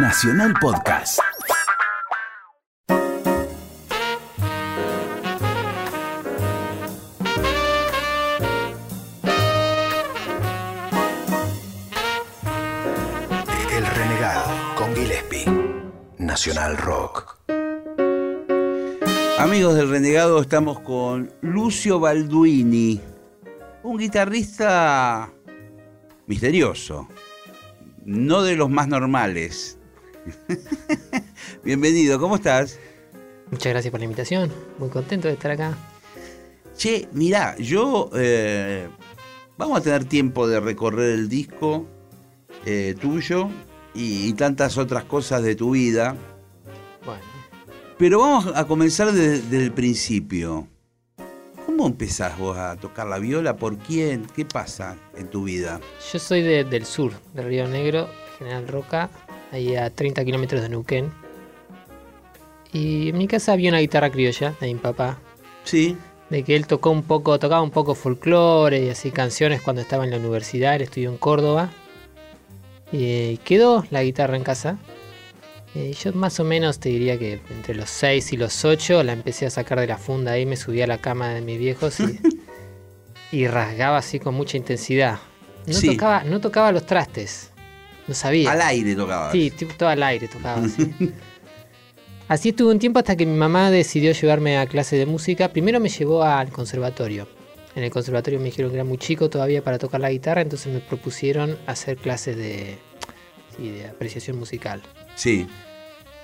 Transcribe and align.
Nacional 0.00 0.54
Podcast. 0.60 1.18
El 13.72 13.86
Renegado 13.86 14.52
con 14.76 14.94
Gillespie. 14.94 15.46
Nacional 16.18 16.76
Rock. 16.76 17.40
Amigos 19.40 19.74
del 19.74 19.90
Renegado, 19.90 20.40
estamos 20.40 20.78
con 20.78 21.32
Lucio 21.40 21.98
Balduini, 21.98 23.00
un 23.82 23.98
guitarrista 23.98 25.32
misterioso, 26.28 27.08
no 28.04 28.42
de 28.42 28.54
los 28.54 28.70
más 28.70 28.86
normales. 28.86 29.77
Bienvenido, 31.64 32.18
¿cómo 32.18 32.36
estás? 32.36 32.78
Muchas 33.50 33.72
gracias 33.72 33.90
por 33.90 34.00
la 34.00 34.04
invitación, 34.04 34.52
muy 34.78 34.88
contento 34.90 35.28
de 35.28 35.34
estar 35.34 35.50
acá. 35.50 35.76
Che, 36.76 37.08
mirá, 37.12 37.56
yo... 37.58 38.10
eh, 38.14 38.88
vamos 39.56 39.78
a 39.78 39.82
tener 39.82 40.04
tiempo 40.04 40.46
de 40.46 40.60
recorrer 40.60 41.10
el 41.14 41.28
disco 41.28 41.86
eh, 42.66 42.94
tuyo 43.00 43.48
y, 43.94 44.28
y 44.28 44.32
tantas 44.34 44.76
otras 44.78 45.04
cosas 45.04 45.42
de 45.42 45.54
tu 45.56 45.70
vida. 45.72 46.14
Bueno, 47.04 47.22
Pero 47.98 48.20
vamos 48.20 48.52
a 48.54 48.66
comenzar 48.66 49.12
desde, 49.12 49.64
el 49.64 49.72
principio. 49.72 50.68
¿Cómo 51.66 51.86
empezás 51.86 52.36
vos 52.38 52.56
a 52.58 52.76
tocar 52.76 53.06
la 53.06 53.18
viola? 53.18 53.56
¿Por 53.56 53.78
quién? 53.78 54.26
¿Qué 54.34 54.44
pasa 54.44 54.96
en 55.16 55.28
tu 55.28 55.44
vida? 55.44 55.80
yo 56.12 56.18
soy 56.18 56.42
de- 56.42 56.64
del 56.64 56.84
sur, 56.84 57.12
de 57.34 57.42
Río 57.42 57.66
Negro, 57.68 58.08
General 58.38 58.66
Roca, 58.68 59.10
ahí 59.52 59.76
a 59.76 59.90
30 59.90 60.24
kilómetros 60.24 60.62
de 60.62 60.68
Neuquén. 60.68 61.12
Y 62.72 63.08
en 63.10 63.18
mi 63.18 63.26
casa 63.26 63.52
había 63.52 63.70
una 63.70 63.78
guitarra 63.80 64.10
criolla 64.10 64.54
de 64.60 64.66
mi 64.66 64.74
papá, 64.74 65.18
Sí, 65.64 65.96
de 66.30 66.42
que 66.42 66.56
él 66.56 66.66
tocó 66.66 66.90
un 66.90 67.02
poco, 67.02 67.38
tocaba 67.38 67.62
un 67.62 67.70
poco 67.70 67.94
folclore 67.94 68.84
y 68.84 68.88
así 68.90 69.10
canciones 69.10 69.62
cuando 69.62 69.80
estaba 69.82 70.04
en 70.04 70.10
la 70.10 70.18
universidad, 70.18 70.76
él 70.76 70.82
estudió 70.82 71.10
en 71.10 71.16
Córdoba. 71.16 71.70
Y 72.92 73.04
eh, 73.04 73.38
quedó 73.44 73.84
la 73.90 74.02
guitarra 74.02 74.36
en 74.36 74.44
casa. 74.44 74.78
Eh, 75.74 75.92
yo 76.02 76.12
más 76.14 76.40
o 76.40 76.44
menos 76.44 76.78
te 76.78 76.88
diría 76.88 77.18
que 77.18 77.40
entre 77.50 77.74
los 77.74 77.90
6 77.90 78.32
y 78.32 78.36
los 78.38 78.64
8 78.64 79.02
la 79.02 79.12
empecé 79.12 79.44
a 79.46 79.50
sacar 79.50 79.78
de 79.80 79.86
la 79.86 79.98
funda 79.98 80.32
ahí, 80.32 80.46
me 80.46 80.56
subí 80.56 80.80
a 80.80 80.86
la 80.86 80.98
cama 80.98 81.28
de 81.30 81.40
mis 81.42 81.58
viejos 81.58 82.00
y, 82.00 82.18
y 83.36 83.46
rasgaba 83.46 83.98
así 83.98 84.18
con 84.18 84.34
mucha 84.34 84.56
intensidad. 84.56 85.18
No, 85.66 85.74
Sí. 85.74 85.88
tocaba, 85.88 86.24
no 86.24 86.40
tocaba 86.40 86.72
los 86.72 86.86
trastes, 86.86 87.50
no 88.08 88.14
sabía. 88.14 88.50
al 88.50 88.62
aire 88.62 88.96
tocabas. 88.96 89.32
Sí, 89.32 89.52
todo 89.76 89.88
al 89.88 90.02
aire 90.02 90.26
tocaba 90.26 90.64
así. 90.64 90.90
Así 92.28 92.50
estuve 92.50 92.72
un 92.72 92.78
tiempo 92.78 92.98
hasta 92.98 93.16
que 93.16 93.24
mi 93.24 93.38
mamá 93.38 93.70
decidió 93.70 94.12
llevarme 94.12 94.58
a 94.58 94.66
clases 94.66 94.98
de 94.98 95.06
música. 95.06 95.48
Primero 95.50 95.80
me 95.80 95.88
llevó 95.88 96.22
al 96.22 96.50
conservatorio. 96.50 97.26
En 97.74 97.84
el 97.84 97.90
conservatorio 97.90 98.38
me 98.38 98.46
dijeron 98.46 98.70
que 98.70 98.76
era 98.76 98.84
muy 98.84 98.98
chico 98.98 99.30
todavía 99.30 99.64
para 99.64 99.78
tocar 99.78 100.02
la 100.02 100.10
guitarra, 100.10 100.42
entonces 100.42 100.70
me 100.70 100.80
propusieron 100.80 101.56
hacer 101.66 101.96
clases 101.96 102.36
de, 102.36 102.78
sí, 103.56 103.70
de 103.70 103.86
apreciación 103.86 104.38
musical. 104.38 104.82
Sí. 105.14 105.46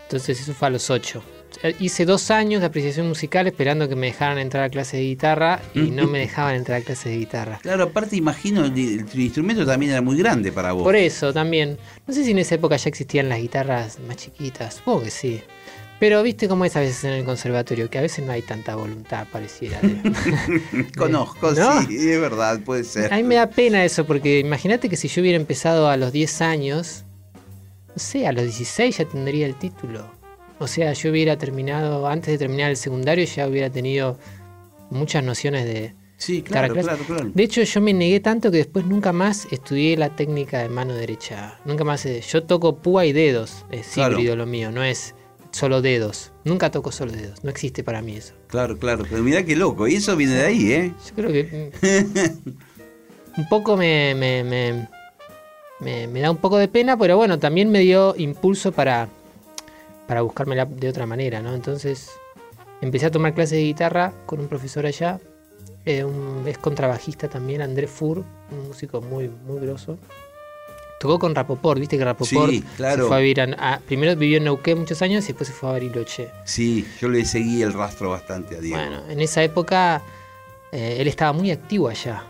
Entonces 0.03 0.41
eso 0.41 0.53
fue 0.53 0.69
a 0.69 0.73
los 0.73 0.91
8. 0.91 1.23
Hice 1.79 2.05
dos 2.05 2.31
años 2.31 2.61
de 2.61 2.67
apreciación 2.67 3.09
musical 3.09 3.47
esperando 3.47 3.89
que 3.89 3.97
me 3.97 4.07
dejaran 4.07 4.39
entrar 4.39 4.65
a 4.65 4.69
clases 4.71 4.95
de 5.01 5.03
guitarra 5.07 5.61
y 5.75 5.79
no 5.91 6.07
me 6.07 6.19
dejaban 6.19 6.55
entrar 6.57 6.81
a 6.81 6.85
clases 6.85 7.05
de 7.13 7.19
guitarra. 7.19 7.59
Claro, 7.63 7.85
aparte 7.85 8.17
imagino, 8.17 8.65
el, 8.65 8.73
el 8.79 9.21
instrumento 9.21 9.65
también 9.65 9.93
era 9.93 10.01
muy 10.03 10.17
grande 10.19 10.53
para 10.53 10.73
vos. 10.73 10.83
Por 10.83 10.97
eso 10.97 11.33
también. 11.33 11.79
No 12.07 12.13
sé 12.15 12.25
si 12.25 12.33
en 12.33 12.39
esa 12.39 12.55
época 12.57 12.77
ya 12.77 12.89
existían 12.89 13.29
las 13.29 13.39
guitarras 13.41 13.99
más 14.07 14.17
chiquitas. 14.17 14.75
Supongo 14.75 15.03
que 15.05 15.11
sí. 15.11 15.41
Pero 16.01 16.23
viste 16.25 16.49
cómo 16.49 16.65
es 16.65 16.77
a 16.77 16.81
veces 16.81 17.05
en 17.05 17.13
el 17.13 17.25
conservatorio, 17.25 17.89
que 17.89 17.99
a 17.99 18.03
veces 18.03 18.27
no 18.27 18.33
hay 18.33 18.43
tanta 18.43 18.75
voluntad, 18.75 19.27
pareciera. 19.31 19.81
de- 19.81 20.87
Conozco, 20.99 21.53
¿No? 21.53 21.83
sí, 21.83 21.97
es 21.97 22.21
verdad, 22.21 22.61
puede 22.61 22.83
ser. 22.85 23.15
A 23.15 23.17
mí 23.17 23.23
me 23.23 23.37
da 23.37 23.47
pena 23.49 23.85
eso, 23.85 24.05
porque 24.05 24.41
imagínate 24.41 24.89
que 24.89 24.97
si 24.97 25.07
yo 25.09 25.23
hubiera 25.23 25.37
empezado 25.37 25.89
a 25.89 25.97
los 25.97 26.13
10 26.13 26.41
años, 26.43 27.05
no 27.89 27.95
sé, 27.97 28.27
a 28.27 28.33
los 28.33 28.43
16 28.45 28.99
ya 28.99 29.05
tendría 29.05 29.47
el 29.47 29.55
título. 29.55 30.11
O 30.59 30.67
sea, 30.67 30.93
yo 30.93 31.11
hubiera 31.11 31.37
terminado, 31.37 32.07
antes 32.07 32.33
de 32.33 32.39
terminar 32.39 32.71
el 32.71 32.77
secundario, 32.77 33.25
ya 33.25 33.49
hubiera 33.49 33.71
tenido 33.71 34.19
muchas 34.91 35.23
nociones 35.25 35.65
de, 35.65 35.95
Sí, 36.17 36.43
claro, 36.43 36.73
Claro, 36.75 36.99
claro. 37.07 37.31
De 37.35 37.43
hecho, 37.43 37.63
yo 37.63 37.81
me 37.81 37.93
negué 37.93 38.21
tanto 38.21 38.51
que 38.51 38.59
después 38.59 38.87
nunca 38.87 39.13
más 39.13 39.47
estudié 39.51 39.97
la 39.97 40.15
técnica 40.17 40.61
de 40.63 40.69
mano 40.69 40.95
derecha. 40.95 41.59
Nunca 41.65 41.85
más. 41.85 42.07
eh, 42.07 42.23
Yo 42.27 42.45
toco 42.45 42.77
púa 42.77 43.05
y 43.05 43.13
dedos. 43.13 43.67
Es 43.71 43.99
híbrido 43.99 44.37
lo 44.37 44.47
mío, 44.47 44.71
no 44.71 44.83
es 44.85 45.15
solo 45.51 45.83
dedos. 45.83 46.33
Nunca 46.45 46.71
toco 46.71 46.93
solo 46.93 47.13
dedos. 47.13 47.43
No 47.45 47.51
existe 47.51 47.83
para 47.85 48.01
mí 48.01 48.15
eso. 48.17 48.33
Claro, 48.47 48.79
claro. 48.79 49.05
Pero 49.11 49.23
mirá 49.23 49.45
qué 49.45 49.55
loco. 49.57 49.87
Y 49.89 49.97
eso 49.97 50.17
viene 50.17 50.35
de 50.35 50.45
ahí, 50.45 50.73
¿eh? 50.73 50.93
Yo 51.09 51.15
creo 51.15 51.33
que. 51.33 51.71
mm, 53.37 53.39
un 53.41 53.49
poco 53.49 53.77
me, 53.77 54.15
me, 54.15 54.45
me, 54.45 54.89
me- 55.81 56.07
me 56.07 56.21
da 56.21 56.31
un 56.31 56.39
poco 56.39 56.57
de 56.57 56.69
pena, 56.69 56.97
pero 56.97 57.17
bueno, 57.17 57.39
también 57.39 57.71
me 57.71 57.81
dio 57.81 58.15
impulso 58.17 58.73
para, 58.73 59.09
para 60.07 60.23
buscármela 60.23 60.65
de 60.67 60.89
otra 60.89 61.07
manera, 61.07 61.41
¿no? 61.41 61.55
Entonces 61.55 62.11
empecé 62.81 63.07
a 63.07 63.11
tomar 63.11 63.35
clases 63.35 63.53
de 63.59 63.63
guitarra 63.65 64.13
con 64.27 64.41
un 64.41 64.49
profesor 64.49 64.87
allá. 64.87 65.21
eh, 65.87 66.03
un, 66.03 66.45
es 66.49 66.57
contrabajista 66.57 67.29
también, 67.29 67.61
Andrés 67.61 67.91
Fur, 67.91 68.25
un 68.51 68.69
músico 68.69 69.03
muy, 69.03 69.29
muy 69.29 69.61
grosso. 69.61 69.99
Tocó 70.99 71.19
con 71.19 71.35
Rapoport, 71.35 71.79
viste 71.79 71.99
que 71.99 72.05
Rapoport 72.05 72.51
Sí, 72.51 72.65
claro. 72.79 73.03
se 73.03 73.09
fue 73.09 73.17
a 73.19 73.21
vivir 73.21 73.41
a- 73.43 73.75
a- 73.75 73.81
primero 73.81 74.17
vivió 74.17 74.39
en 74.39 74.45
Neuquén 74.45 74.79
muchos 74.79 75.03
años 75.03 75.25
y 75.25 75.29
después 75.29 75.49
se 75.49 75.53
fue 75.53 75.69
a 75.69 75.73
Bariloche. 75.73 76.31
Sí, 76.47 76.87
yo 77.01 77.09
le 77.11 77.25
seguí 77.27 77.61
el 77.63 77.75
rastro 77.75 78.09
bastante 78.11 78.57
a 78.57 78.61
Diego. 78.61 78.79
Bueno, 78.79 79.03
en 79.11 79.21
esa 79.21 79.43
época 79.43 80.01
eh, 80.73 80.97
él 81.01 81.09
estaba 81.09 81.33
muy 81.35 81.51
activo 81.51 81.89
allá 81.89 82.23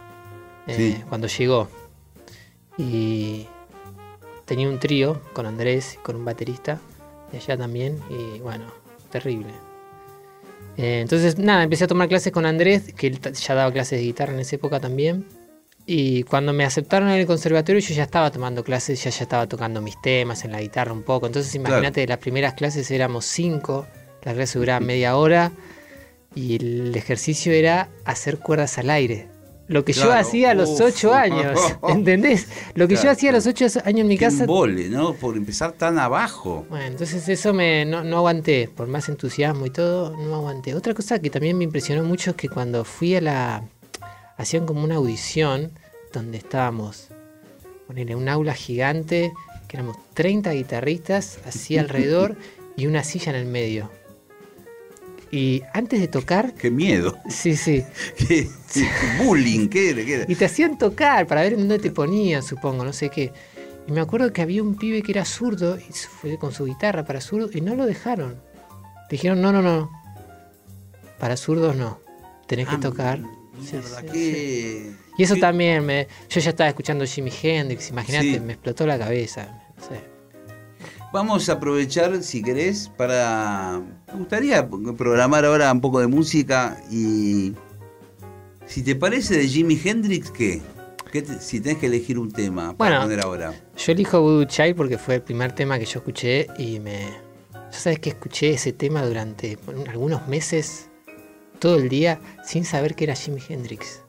eh, 0.66 0.74
Sí. 0.96 1.04
cuando 1.08 1.28
llegó. 1.28 1.68
Y 2.76 3.46
tenía 4.46 4.68
un 4.68 4.78
trío 4.80 5.20
con 5.32 5.46
Andrés 5.46 5.94
y 5.94 5.98
con 5.98 6.16
un 6.16 6.24
baterista 6.24 6.80
de 7.34 7.40
allá 7.42 7.56
también. 7.56 7.98
Y 8.08 8.38
bueno, 8.40 8.64
terrible. 9.10 9.52
Eh, 10.76 11.00
entonces, 11.00 11.38
nada, 11.38 11.62
empecé 11.62 11.84
a 11.84 11.86
tomar 11.86 12.08
clases 12.08 12.32
con 12.32 12.46
Andrés, 12.46 12.92
que 12.94 13.06
él 13.08 13.20
ya 13.20 13.54
daba 13.54 13.72
clases 13.72 13.98
de 13.98 14.04
guitarra 14.04 14.32
en 14.32 14.40
esa 14.40 14.56
época 14.56 14.80
también. 14.80 15.26
Y 15.86 16.22
cuando 16.24 16.52
me 16.52 16.64
aceptaron 16.64 17.10
en 17.10 17.20
el 17.20 17.26
conservatorio, 17.26 17.80
yo 17.80 17.94
ya 17.94 18.04
estaba 18.04 18.30
tomando 18.30 18.64
clases, 18.64 19.02
ya, 19.04 19.10
ya 19.10 19.22
estaba 19.22 19.46
tocando 19.46 19.82
mis 19.82 20.00
temas 20.00 20.44
en 20.44 20.52
la 20.52 20.60
guitarra 20.60 20.92
un 20.92 21.02
poco. 21.02 21.26
Entonces, 21.26 21.54
imagínate, 21.54 22.06
las 22.06 22.18
primeras 22.18 22.54
clases 22.54 22.90
éramos 22.90 23.26
cinco, 23.26 23.86
las 24.22 24.34
clases 24.34 24.54
duraban 24.54 24.86
media 24.86 25.16
hora. 25.16 25.52
Y 26.34 26.56
el 26.56 26.96
ejercicio 26.96 27.52
era 27.52 27.90
hacer 28.04 28.38
cuerdas 28.38 28.78
al 28.78 28.90
aire. 28.90 29.28
Lo 29.66 29.84
que 29.84 29.94
yo 29.94 30.12
hacía 30.12 30.50
a 30.50 30.54
los 30.54 30.70
uf. 30.70 30.80
ocho 30.82 31.14
años, 31.14 31.58
¿entendés? 31.88 32.48
Lo 32.74 32.86
que 32.86 32.94
Claro, 32.94 33.08
yo 33.08 33.12
hacía 33.12 33.30
a 33.30 33.32
los 33.32 33.46
ocho 33.46 33.64
años 33.84 34.00
en 34.00 34.06
mi 34.08 34.18
casa. 34.18 34.44
embole, 34.44 34.90
¿no? 34.90 35.14
Por 35.14 35.36
empezar 35.36 35.72
tan 35.72 35.98
abajo. 35.98 36.66
Bueno, 36.68 36.84
entonces 36.84 37.26
eso 37.28 37.54
me 37.54 37.84
no, 37.86 38.04
no 38.04 38.18
aguanté, 38.18 38.68
por 38.68 38.88
más 38.88 39.08
entusiasmo 39.08 39.64
y 39.64 39.70
todo, 39.70 40.14
no 40.16 40.34
aguanté. 40.34 40.74
Otra 40.74 40.92
cosa 40.92 41.18
que 41.18 41.30
también 41.30 41.56
me 41.56 41.64
impresionó 41.64 42.04
mucho 42.04 42.30
es 42.30 42.36
que 42.36 42.48
cuando 42.48 42.84
fui 42.84 43.16
a 43.16 43.22
la... 43.22 43.64
hacían 44.36 44.66
como 44.66 44.84
una 44.84 44.96
audición 44.96 45.70
donde 46.12 46.38
estábamos, 46.38 47.08
en 47.94 48.14
un 48.14 48.28
aula 48.28 48.54
gigante, 48.54 49.32
que 49.68 49.76
éramos 49.78 49.96
30 50.14 50.52
guitarristas 50.52 51.38
así 51.46 51.78
alrededor 51.78 52.36
y 52.76 52.86
una 52.86 53.02
silla 53.02 53.30
en 53.30 53.36
el 53.36 53.46
medio. 53.46 53.90
Y 55.36 55.62
antes 55.72 56.00
de 56.00 56.06
tocar, 56.06 56.54
Qué 56.54 56.70
miedo. 56.70 57.18
sí, 57.28 57.56
sí, 57.56 57.82
Qué, 58.16 58.48
qué 58.72 58.86
bullying. 59.24 59.68
¿Qué 59.68 59.90
era? 59.90 60.04
¿Qué 60.04 60.14
era? 60.14 60.24
y 60.28 60.36
te 60.36 60.44
hacían 60.44 60.78
tocar 60.78 61.26
para 61.26 61.42
ver 61.42 61.56
dónde 61.56 61.80
te 61.80 61.90
ponían, 61.90 62.40
supongo, 62.44 62.84
no 62.84 62.92
sé 62.92 63.08
qué. 63.08 63.32
Y 63.88 63.90
me 63.90 64.00
acuerdo 64.00 64.32
que 64.32 64.42
había 64.42 64.62
un 64.62 64.76
pibe 64.76 65.02
que 65.02 65.10
era 65.10 65.24
zurdo 65.24 65.76
y 65.76 65.92
fue 65.92 66.38
con 66.38 66.52
su 66.52 66.66
guitarra 66.66 67.04
para 67.04 67.20
zurdo 67.20 67.50
y 67.52 67.60
no 67.62 67.74
lo 67.74 67.84
dejaron. 67.84 68.40
Dijeron, 69.10 69.42
no, 69.42 69.50
no, 69.50 69.60
no. 69.60 69.90
Para 71.18 71.36
zurdos 71.36 71.74
no. 71.74 71.98
Tenés 72.46 72.68
que 72.68 72.76
Ah, 72.76 72.80
tocar. 72.80 73.18
Mierda, 73.18 74.00
Sí, 74.00 74.06
sí, 74.06 74.12
qué... 74.12 74.92
Y 75.18 75.22
eso 75.24 75.34
qué- 75.34 75.40
también, 75.40 75.84
me, 75.84 76.06
yo 76.30 76.40
ya 76.40 76.50
estaba 76.50 76.68
escuchando 76.68 77.04
Jimi 77.06 77.32
Hendrix, 77.42 77.90
imagínate, 77.90 78.34
Sí. 78.34 78.40
me 78.40 78.52
explotó 78.52 78.86
la 78.86 78.98
cabeza. 78.98 79.48
no 79.76 79.82
sé. 79.84 80.13
Vamos 81.14 81.48
a 81.48 81.52
aprovechar, 81.52 82.24
si 82.24 82.42
querés, 82.42 82.90
para... 82.96 83.80
Me 84.12 84.18
gustaría 84.18 84.68
programar 84.68 85.44
ahora 85.44 85.70
un 85.72 85.80
poco 85.80 86.00
de 86.00 86.08
música 86.08 86.76
y... 86.90 87.52
Si 88.66 88.82
te 88.82 88.96
parece 88.96 89.38
de 89.38 89.46
Jimi 89.46 89.80
Hendrix, 89.84 90.32
¿qué? 90.32 90.60
¿Qué 91.12 91.22
te- 91.22 91.38
si 91.38 91.60
tenés 91.60 91.78
que 91.78 91.86
elegir 91.86 92.18
un 92.18 92.32
tema 92.32 92.76
para 92.76 92.96
Bueno. 92.98 93.02
poner 93.04 93.20
ahora. 93.24 93.54
Yo 93.76 93.92
elijo 93.92 94.20
Voodoo 94.22 94.44
Child 94.46 94.74
porque 94.74 94.98
fue 94.98 95.14
el 95.14 95.22
primer 95.22 95.52
tema 95.52 95.78
que 95.78 95.84
yo 95.84 96.00
escuché 96.00 96.48
y 96.58 96.80
me... 96.80 97.04
Yo 97.52 97.78
sabes 97.78 98.00
que 98.00 98.08
escuché 98.10 98.50
ese 98.54 98.72
tema 98.72 99.06
durante 99.06 99.56
algunos 99.88 100.26
meses, 100.26 100.88
todo 101.60 101.76
el 101.76 101.88
día, 101.88 102.18
sin 102.44 102.64
saber 102.64 102.96
que 102.96 103.04
era 103.04 103.14
Jimi 103.14 103.40
Hendrix. 103.48 104.00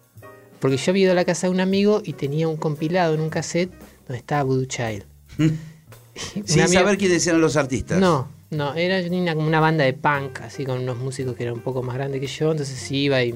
Porque 0.59 0.77
yo 0.77 0.89
había 0.91 1.03
ido 1.03 1.11
a 1.11 1.15
la 1.15 1.25
casa 1.25 1.45
de 1.45 1.53
un 1.53 1.59
amigo 1.59 2.01
y 2.03 2.13
tenía 2.13 2.47
un 2.47 2.57
compilado 2.57 3.13
en 3.13 3.21
un 3.21 3.29
cassette 3.29 3.71
donde 4.07 4.17
estaba 4.17 4.41
Voodoo 4.41 4.65
Child. 4.65 5.05
Sin 6.15 6.67
saber 6.67 6.97
quiénes 6.97 7.25
eran 7.27 7.41
los 7.41 7.55
artistas. 7.57 7.99
No, 7.99 8.27
no, 8.51 8.73
era 8.75 8.99
una, 9.13 9.35
una 9.35 9.59
banda 9.59 9.83
de 9.83 9.93
punk, 9.93 10.41
así 10.41 10.65
con 10.65 10.79
unos 10.81 10.97
músicos 10.97 11.35
que 11.35 11.43
eran 11.43 11.55
un 11.55 11.61
poco 11.61 11.83
más 11.83 11.95
grandes 11.95 12.21
que 12.21 12.27
yo, 12.27 12.51
entonces 12.51 12.91
iba 12.91 13.21
y 13.23 13.33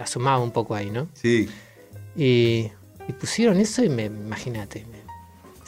asomaba 0.00 0.38
un 0.38 0.50
poco 0.50 0.74
ahí, 0.74 0.90
¿no? 0.90 1.08
Sí. 1.14 1.48
Y, 2.16 2.68
y 3.06 3.12
pusieron 3.18 3.58
eso 3.58 3.84
y 3.84 3.88
me, 3.88 4.06
imagínate, 4.06 4.84
me- 4.90 4.98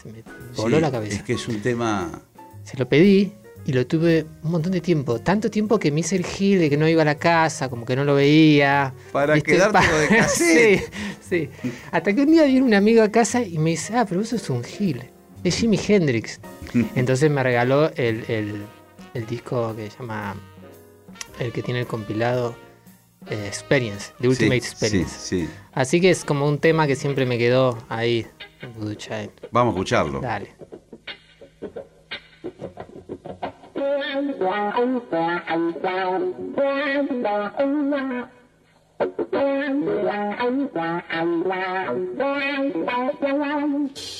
se 0.02 0.10
me 0.10 0.22
voló 0.56 0.76
Sí, 0.76 0.82
la 0.82 0.90
cabeza. 0.90 1.16
Es 1.16 1.22
que 1.22 1.34
es 1.34 1.46
un 1.48 1.60
tema. 1.60 2.22
Se 2.64 2.76
lo 2.76 2.88
pedí 2.88 3.32
y 3.66 3.72
lo 3.72 3.86
tuve 3.86 4.26
un 4.42 4.50
montón 4.50 4.72
de 4.72 4.80
tiempo. 4.80 5.20
Tanto 5.20 5.50
tiempo 5.50 5.78
que 5.78 5.92
me 5.92 6.00
hice 6.00 6.16
el 6.16 6.24
gil 6.24 6.58
de 6.58 6.70
que 6.70 6.76
no 6.76 6.88
iba 6.88 7.02
a 7.02 7.04
la 7.04 7.16
casa, 7.16 7.68
como 7.68 7.84
que 7.84 7.94
no 7.94 8.04
lo 8.04 8.14
veía. 8.14 8.94
Para 9.12 9.38
quedártelo 9.40 9.98
de 9.98 10.08
cassette. 10.16 10.80
sí, 11.22 11.48
sí. 11.62 11.70
Hasta 11.92 12.12
que 12.14 12.22
un 12.22 12.32
día 12.32 12.44
viene 12.44 12.62
un 12.62 12.74
amigo 12.74 13.02
a 13.02 13.10
casa 13.10 13.42
y 13.42 13.58
me 13.58 13.70
dice, 13.70 13.94
ah, 13.96 14.06
pero 14.08 14.20
vos 14.20 14.30
sos 14.30 14.48
un 14.50 14.64
gil. 14.64 15.04
Es 15.44 15.56
Jimi 15.56 15.78
Hendrix. 15.88 16.40
Entonces 16.94 17.30
me 17.30 17.42
regaló 17.42 17.90
el, 17.96 18.24
el- 18.28 18.66
el 19.14 19.26
disco 19.26 19.74
que 19.74 19.90
se 19.90 19.98
llama, 19.98 20.36
el 21.40 21.50
que 21.52 21.62
tiene 21.62 21.80
el 21.80 21.86
compilado 21.86 22.54
eh, 23.28 23.46
Experience, 23.46 24.12
The 24.20 24.28
Ultimate 24.28 24.60
Sí, 24.60 24.66
Experience. 24.68 25.18
Sí, 25.18 25.46
sí. 25.46 25.50
Así 25.72 26.00
que 26.00 26.10
es 26.10 26.24
como 26.24 26.46
un 26.46 26.58
tema 26.58 26.86
que 26.86 26.94
siempre 26.96 27.26
me 27.26 27.38
quedó 27.38 27.78
ahí, 27.88 28.26
en 28.62 28.72
Voodoo 28.74 28.94
Child. 28.94 29.30
Vamos 29.50 29.72
a 29.72 29.76
escucharlo. 29.76 30.20
Dale. 30.20 30.52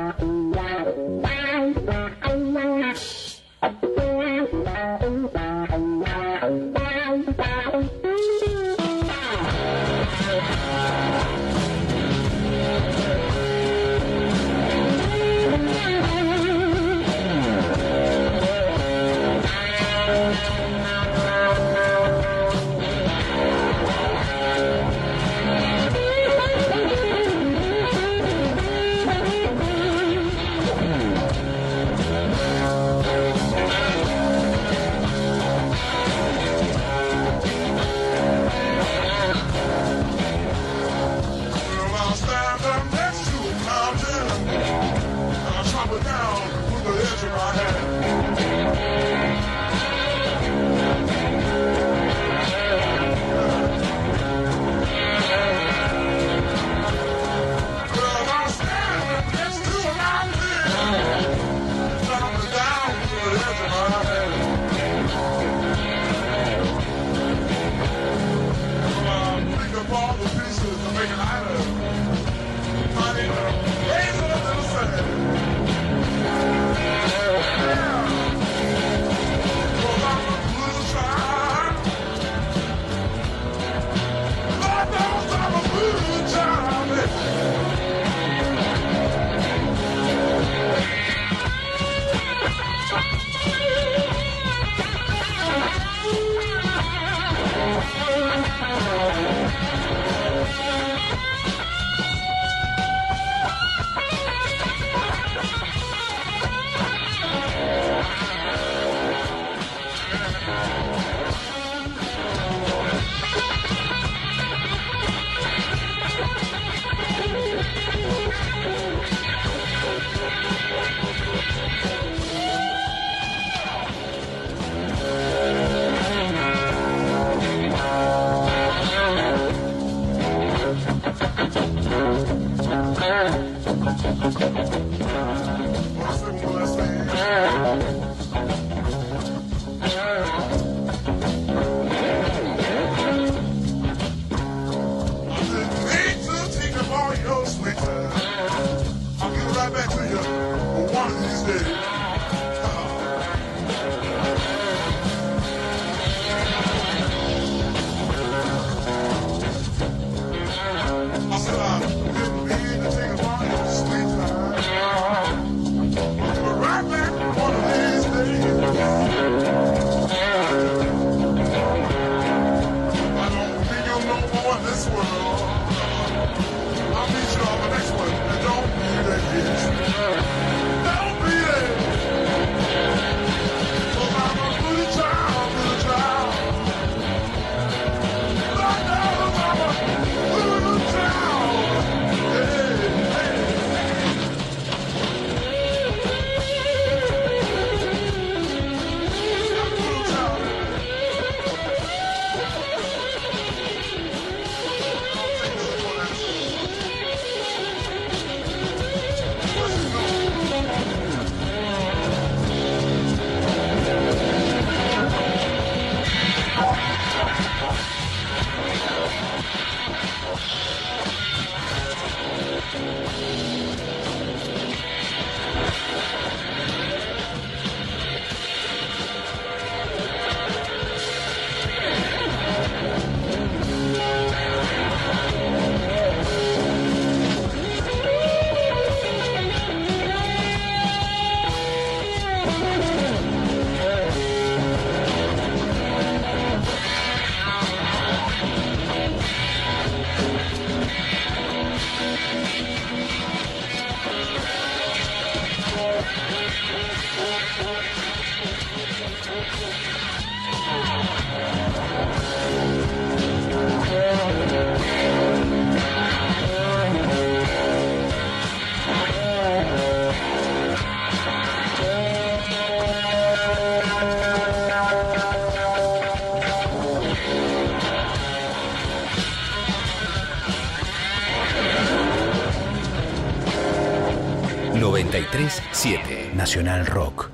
Nacional 286.51 286.85
Rock. 286.85 287.29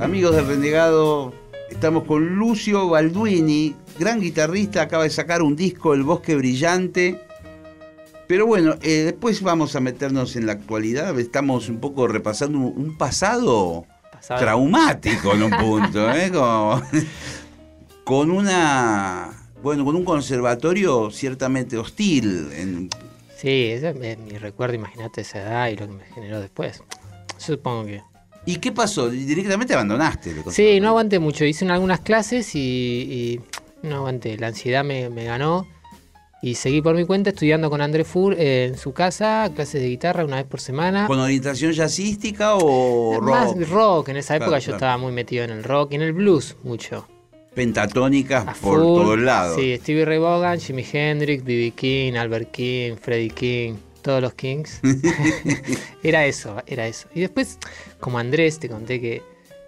Amigos 0.00 0.34
del 0.34 0.46
Renegado, 0.46 1.32
estamos 1.70 2.04
con 2.04 2.34
Lucio 2.36 2.88
Balduini, 2.88 3.74
gran 3.98 4.20
guitarrista, 4.20 4.82
acaba 4.82 5.04
de 5.04 5.10
sacar 5.10 5.42
un 5.42 5.54
disco, 5.56 5.92
El 5.94 6.02
Bosque 6.02 6.34
Brillante. 6.36 7.20
Pero 8.26 8.46
bueno, 8.46 8.76
eh, 8.82 9.02
después 9.04 9.42
vamos 9.42 9.76
a 9.76 9.80
meternos 9.80 10.36
en 10.36 10.46
la 10.46 10.52
actualidad, 10.52 11.18
estamos 11.18 11.68
un 11.68 11.80
poco 11.80 12.06
repasando 12.06 12.58
un, 12.58 12.86
un 12.86 12.96
pasado, 12.96 13.84
Pasado. 14.12 14.40
traumático 14.40 15.34
en 15.34 15.42
un 15.42 15.50
punto, 15.50 16.10
¿eh? 16.12 16.30
Como- 16.32 16.80
con 18.04 18.30
una, 18.30 19.30
bueno, 19.62 19.84
con 19.84 19.96
un 19.96 20.04
conservatorio 20.04 21.10
ciertamente 21.10 21.76
hostil. 21.76 22.50
en- 22.52 22.90
Sí, 23.36 23.66
ese 23.70 23.90
es 24.02 24.18
mi 24.18 24.36
recuerdo, 24.38 24.74
imagínate 24.74 25.22
esa 25.22 25.40
edad 25.40 25.68
y 25.68 25.76
lo 25.76 25.86
que 25.86 25.94
me 25.94 26.04
generó 26.14 26.40
después. 26.40 26.82
Supongo 27.38 27.86
que. 27.86 28.02
¿Y 28.46 28.56
qué 28.56 28.72
pasó? 28.72 29.08
Directamente 29.08 29.72
abandonaste. 29.74 30.30
el 30.30 30.42
Sí, 30.52 30.80
no 30.80 30.88
aguanté 30.88 31.18
mucho. 31.18 31.44
Hice 31.44 31.66
algunas 31.70 32.00
clases 32.00 32.54
y, 32.54 32.60
y 33.82 33.86
no 33.86 33.96
aguanté. 33.96 34.36
La 34.38 34.48
ansiedad 34.48 34.84
me, 34.84 35.08
me 35.10 35.24
ganó. 35.24 35.66
Y 36.42 36.54
seguí 36.54 36.80
por 36.80 36.94
mi 36.94 37.04
cuenta 37.04 37.30
estudiando 37.30 37.68
con 37.68 37.82
André 37.82 38.02
Fur 38.04 38.34
en 38.38 38.76
su 38.78 38.92
casa, 38.94 39.50
clases 39.54 39.82
de 39.82 39.88
guitarra 39.88 40.24
una 40.24 40.36
vez 40.36 40.46
por 40.46 40.58
semana. 40.60 41.06
¿Con 41.06 41.18
orientación 41.18 41.72
jazzística 41.72 42.54
o 42.56 43.20
Más 43.20 43.52
rock? 43.54 43.68
rock. 43.68 44.08
En 44.08 44.16
esa 44.16 44.36
época 44.36 44.48
Claro, 44.48 44.60
yo 44.60 44.64
claro. 44.64 44.76
estaba 44.76 44.96
muy 44.96 45.12
metido 45.12 45.44
en 45.44 45.50
el 45.50 45.62
rock 45.62 45.92
y 45.92 45.96
en 45.96 46.02
el 46.02 46.12
blues 46.14 46.56
mucho. 46.62 47.06
Pentatónicas 47.64 48.46
A 48.48 48.52
por 48.54 48.78
full. 48.78 49.02
todos 49.02 49.18
lados. 49.18 49.56
Sí, 49.60 49.76
Stevie 49.76 50.04
Ray 50.04 50.18
Vaughan, 50.18 50.58
Jimi 50.60 50.84
Hendrix, 50.90 51.44
B.B. 51.44 51.72
King, 51.76 52.14
Albert 52.14 52.50
King, 52.50 52.94
Freddie 53.00 53.30
King, 53.30 53.74
todos 54.02 54.22
los 54.22 54.32
Kings. 54.34 54.80
era 56.02 56.24
eso, 56.26 56.62
era 56.66 56.86
eso. 56.86 57.08
Y 57.14 57.20
después, 57.20 57.58
como 57.98 58.18
Andrés, 58.18 58.58
te 58.58 58.68
conté 58.68 59.00
que 59.00 59.22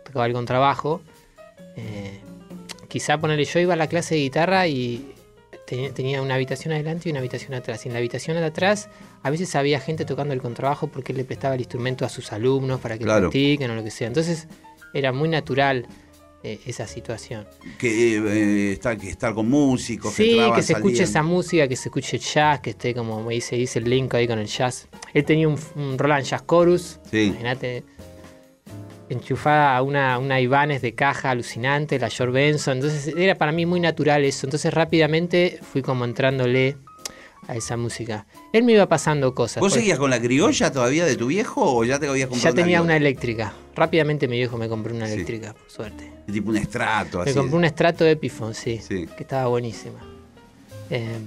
tocaba 0.05 0.27
el 0.27 0.33
contrabajo, 0.33 1.03
eh, 1.77 2.19
quizá 2.89 3.19
ponerle, 3.19 3.45
yo 3.45 3.61
iba 3.61 3.75
a 3.75 3.77
la 3.77 3.87
clase 3.89 4.15
de 4.15 4.23
guitarra 4.23 4.67
y 4.67 5.13
tenía, 5.67 5.93
tenía 5.93 6.23
una 6.23 6.35
habitación 6.35 6.73
adelante 6.73 7.09
y 7.09 7.13
una 7.13 7.21
habitación 7.21 7.55
atrás. 7.55 7.85
Y 7.85 7.89
en 7.89 7.93
la 7.95 7.99
habitación 7.99 8.37
de 8.37 8.45
atrás 8.45 8.89
a 9.23 9.31
veces 9.31 9.55
había 9.55 9.81
gente 9.81 10.05
tocando 10.05 10.35
el 10.35 10.41
contrabajo 10.43 10.87
porque 10.89 11.13
él 11.13 11.19
le 11.19 11.25
prestaba 11.25 11.55
el 11.55 11.61
instrumento 11.61 12.05
a 12.05 12.09
sus 12.09 12.33
alumnos 12.33 12.81
para 12.81 12.97
que 12.99 13.05
Claro. 13.05 13.31
practiquen 13.31 13.71
o 13.71 13.75
lo 13.75 13.85
que 13.85 13.91
sea. 13.91 14.09
Entonces 14.09 14.49
era 14.95 15.13
muy 15.13 15.29
natural 15.29 15.87
eh, 16.45 16.59
esa 16.67 16.87
situación. 16.87 17.47
Que, 17.79 18.17
eh, 18.17 18.73
estar, 18.73 18.97
que 18.99 19.09
estar 19.09 19.33
con 19.35 19.49
músicos. 19.49 20.13
Sí, 20.15 20.39
que 20.55 20.63
se 20.63 20.73
escuche 20.75 21.05
esa 21.05 21.23
música, 21.23 21.69
que 21.69 21.77
se 21.77 21.89
escuche 21.89 22.19
jazz, 22.19 22.61
que 22.61 22.71
esté 22.71 22.95
como 22.95 23.23
me 23.23 23.35
dice, 23.35 23.57
dice 23.57 23.79
el 23.79 23.89
link 23.89 24.13
ahí 24.15 24.27
con 24.27 24.39
el 24.39 24.47
jazz. 24.47 24.89
Él 25.15 25.25
tenía 25.25 25.49
un, 25.49 25.59
un 25.77 25.99
Roland 25.99 26.25
Jazz 26.25 26.45
Chorus, 26.47 26.99
Sí. 27.11 27.25
imagínate, 27.29 27.85
enchufada 29.09 29.77
a 29.77 29.83
una, 29.83 30.19
una 30.19 30.41
Ibanez 30.41 30.81
de 30.83 30.95
caja 30.95 31.31
alucinante, 31.31 31.99
la 31.99 32.09
George 32.09 32.33
Benson. 32.33 32.79
Entonces 32.79 33.15
era 33.17 33.35
para 33.37 33.53
mí 33.53 33.67
muy 33.67 33.81
natural 33.81 34.25
eso. 34.25 34.47
Entonces 34.47 34.73
rápidamente 34.73 35.59
fui 35.63 35.83
como 35.83 36.05
entrándole 36.05 36.77
a 37.49 37.57
esa 37.57 37.77
música. 37.77 38.27
Él 38.53 38.63
me 38.65 38.73
iba 38.73 38.87
pasando 38.89 39.35
cosas. 39.35 39.61
¿Vos 39.61 39.73
Por- 39.73 39.79
seguías 39.81 39.99
con 39.99 40.11
la 40.11 40.21
criolla 40.21 40.71
todavía 40.73 41.05
de 41.05 41.17
tu 41.17 41.27
viejo 41.27 41.77
o 41.77 41.85
ya 41.85 41.99
te 41.99 42.07
habías 42.09 42.29
comprado 42.29 42.55
ya 42.55 42.63
tenía 42.63 42.81
una 42.83 42.97
eléctrica. 42.97 43.53
Rápidamente 43.75 44.29
mi 44.29 44.37
viejo 44.37 44.57
me 44.57 44.69
compró 44.69 44.95
una 44.95 45.07
Sí. 45.07 45.15
eléctrica, 45.15 45.53
por 45.55 45.71
suerte. 45.71 46.13
Tipo 46.31 46.51
un 46.51 46.57
estrato, 46.57 47.21
así. 47.23 47.31
Me 47.31 47.37
compré 47.37 47.57
un 47.57 47.65
estrato 47.65 48.07
Epiphone, 48.07 48.55
sí, 48.55 48.79
Sí. 48.87 49.07
que 49.17 49.23
estaba 49.25 49.47
buenísima. 49.49 49.99
Eh, 50.91 51.19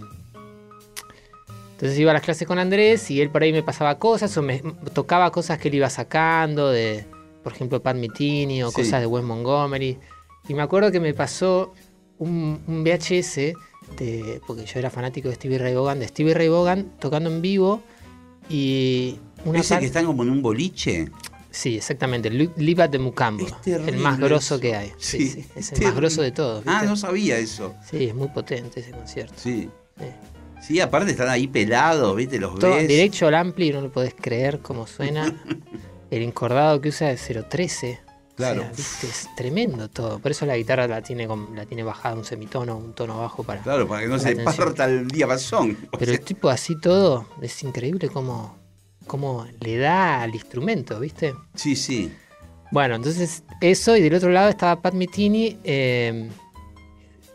entonces 1.74 2.00
iba 2.00 2.12
a 2.12 2.14
las 2.14 2.24
clases 2.24 2.48
con 2.48 2.60
Andrés 2.60 3.12
y 3.12 3.22
él 3.22 3.30
por 3.30 3.44
ahí 3.44 3.52
me 3.52 3.64
pasaba 3.64 4.00
cosas 4.00 4.36
o 4.38 4.42
me 4.42 4.62
tocaba 4.94 5.32
cosas 5.32 5.58
que 5.60 5.68
él 5.68 5.76
iba 5.76 5.90
sacando 5.90 6.70
de, 6.70 7.06
por 7.44 7.52
ejemplo, 7.54 7.82
Pat 7.82 7.98
Metheny 7.98 8.64
o 8.64 8.70
Sí. 8.70 8.76
cosas 8.76 9.02
de 9.02 9.08
Wes 9.08 9.24
Montgomery. 9.24 9.98
Y 10.48 10.54
me 10.54 10.62
acuerdo 10.62 10.92
que 10.92 11.00
me 11.02 11.14
pasó 11.14 11.74
un, 12.20 12.62
un 12.68 12.84
VHS, 12.84 13.54
de, 13.98 14.42
porque 14.48 14.66
yo 14.66 14.80
era 14.80 14.90
fanático 14.90 15.30
de 15.30 15.36
Stevie 15.36 15.58
Ray 15.58 15.74
Vaughan, 15.74 16.00
de 16.00 16.08
Stevie 16.08 16.34
Ray 16.34 16.48
Vaughan 16.50 16.92
tocando 17.00 17.30
en 17.30 17.42
vivo 17.42 17.82
y 18.50 19.18
una 19.46 19.60
Ese 19.60 19.80
que 19.80 19.86
están 19.86 20.06
como 20.06 20.24
en 20.24 20.30
un 20.30 20.42
boliche. 20.42 21.10
Sí, 21.52 21.78
exactamente, 21.78 22.30
Li- 22.30 22.50
Live 22.58 22.84
at 22.84 22.90
the 22.90 23.00
Mucambo, 23.00 23.48
el 23.66 23.98
más 23.98 24.20
grosso 24.20 24.60
que 24.60 24.76
hay. 24.76 24.92
Sí, 24.98 25.30
Sí, 25.30 25.42
sí, 25.44 25.46
es 25.56 25.72
el 25.72 25.82
más 25.84 25.96
grosso 25.96 26.22
de 26.22 26.32
todos. 26.32 26.64
Ah, 26.68 26.84
no 26.86 26.98
sabía 26.98 27.38
eso. 27.38 27.74
Sí, 27.90 28.06
es 28.06 28.16
muy 28.16 28.28
potente 28.28 28.82
ese 28.82 28.92
concierto. 28.92 29.34
Sí. 29.38 29.70
Sí, 30.62 30.80
aparte 30.82 31.12
están 31.12 31.30
ahí 31.30 31.48
pelados, 31.48 32.14
¿viste? 32.16 32.40
Los 32.40 32.60
Todo 32.60 32.72
ves. 32.76 32.88
derecho 32.88 33.28
al 33.28 33.36
ampli, 33.36 33.72
no 33.72 33.82
lo 33.82 33.92
podés 33.92 34.14
creer 34.20 34.60
cómo 34.60 34.86
suena. 34.88 35.34
El 36.12 36.22
encordado 36.24 36.82
que 36.82 36.90
usa 36.90 37.12
es 37.12 37.22
013. 37.50 38.00
Claro. 38.36 38.62
O 38.62 38.64
sea, 38.66 38.72
¿viste? 38.74 39.08
Es 39.08 39.30
tremendo 39.36 39.90
todo. 39.90 40.20
Por 40.20 40.32
eso 40.32 40.46
la 40.46 40.58
guitarra 40.58 40.88
la 40.88 41.02
tiene, 41.02 41.26
con- 41.28 41.56
la 41.56 41.66
tiene 41.66 41.84
bajada 41.84 42.16
un 42.16 42.26
semitono, 42.26 42.78
un 42.78 42.94
tono 42.94 43.20
bajo 43.20 43.44
para. 43.44 43.62
Claro, 43.62 43.88
para 43.88 44.02
que 44.02 44.08
no 44.10 44.20
se 44.20 44.36
parta 44.36 44.86
el 44.86 45.08
diapasón. 45.08 45.78
Pero 45.98 46.12
el 46.12 46.20
tipo 46.20 46.50
así 46.50 46.80
todo, 46.80 47.28
es 47.42 47.64
increíble 47.64 48.10
cómo, 48.10 48.58
cómo 49.08 49.46
le 49.62 49.78
da 49.78 50.22
al 50.24 50.36
instrumento, 50.36 51.00
¿viste? 51.00 51.34
Sí, 51.54 51.76
sí. 51.76 52.12
Bueno, 52.72 52.96
entonces 52.96 53.44
eso, 53.62 53.96
y 53.96 54.02
del 54.02 54.16
otro 54.16 54.30
lado 54.32 54.50
estaba 54.50 54.82
Pat 54.82 54.94
Metheny. 54.96 55.60
eh, 55.64 56.30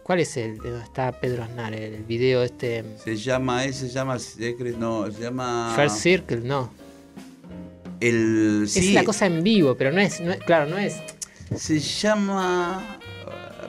¿Cuál 0.03 0.21
es 0.21 0.37
el 0.37 0.59
de 0.59 0.71
donde 0.71 0.85
está 0.85 1.13
Pedro 1.13 1.45
Aznar? 1.45 1.73
El, 1.73 1.95
el 1.95 2.03
video 2.05 2.43
este. 2.43 2.85
Se 3.03 3.17
llama, 3.17 3.65
ese 3.65 3.87
se 3.87 3.95
llama 3.95 4.19
Secret, 4.19 4.77
no, 4.77 5.11
se 5.11 5.21
llama. 5.23 5.73
First 5.77 5.99
Circle, 5.99 6.41
no. 6.41 6.71
El. 8.01 8.63
Es 8.65 8.73
Sí, 8.73 8.93
la 8.93 9.05
cosa 9.05 9.27
en 9.27 9.43
vivo, 9.43 9.77
pero 9.77 9.93
no 9.93 10.01
es, 10.01 10.21
no 10.21 10.33
es- 10.33 10.41
claro, 10.41 10.67
no 10.67 10.79
es. 10.79 10.97
Se 11.57 11.79
llama. 11.79 12.99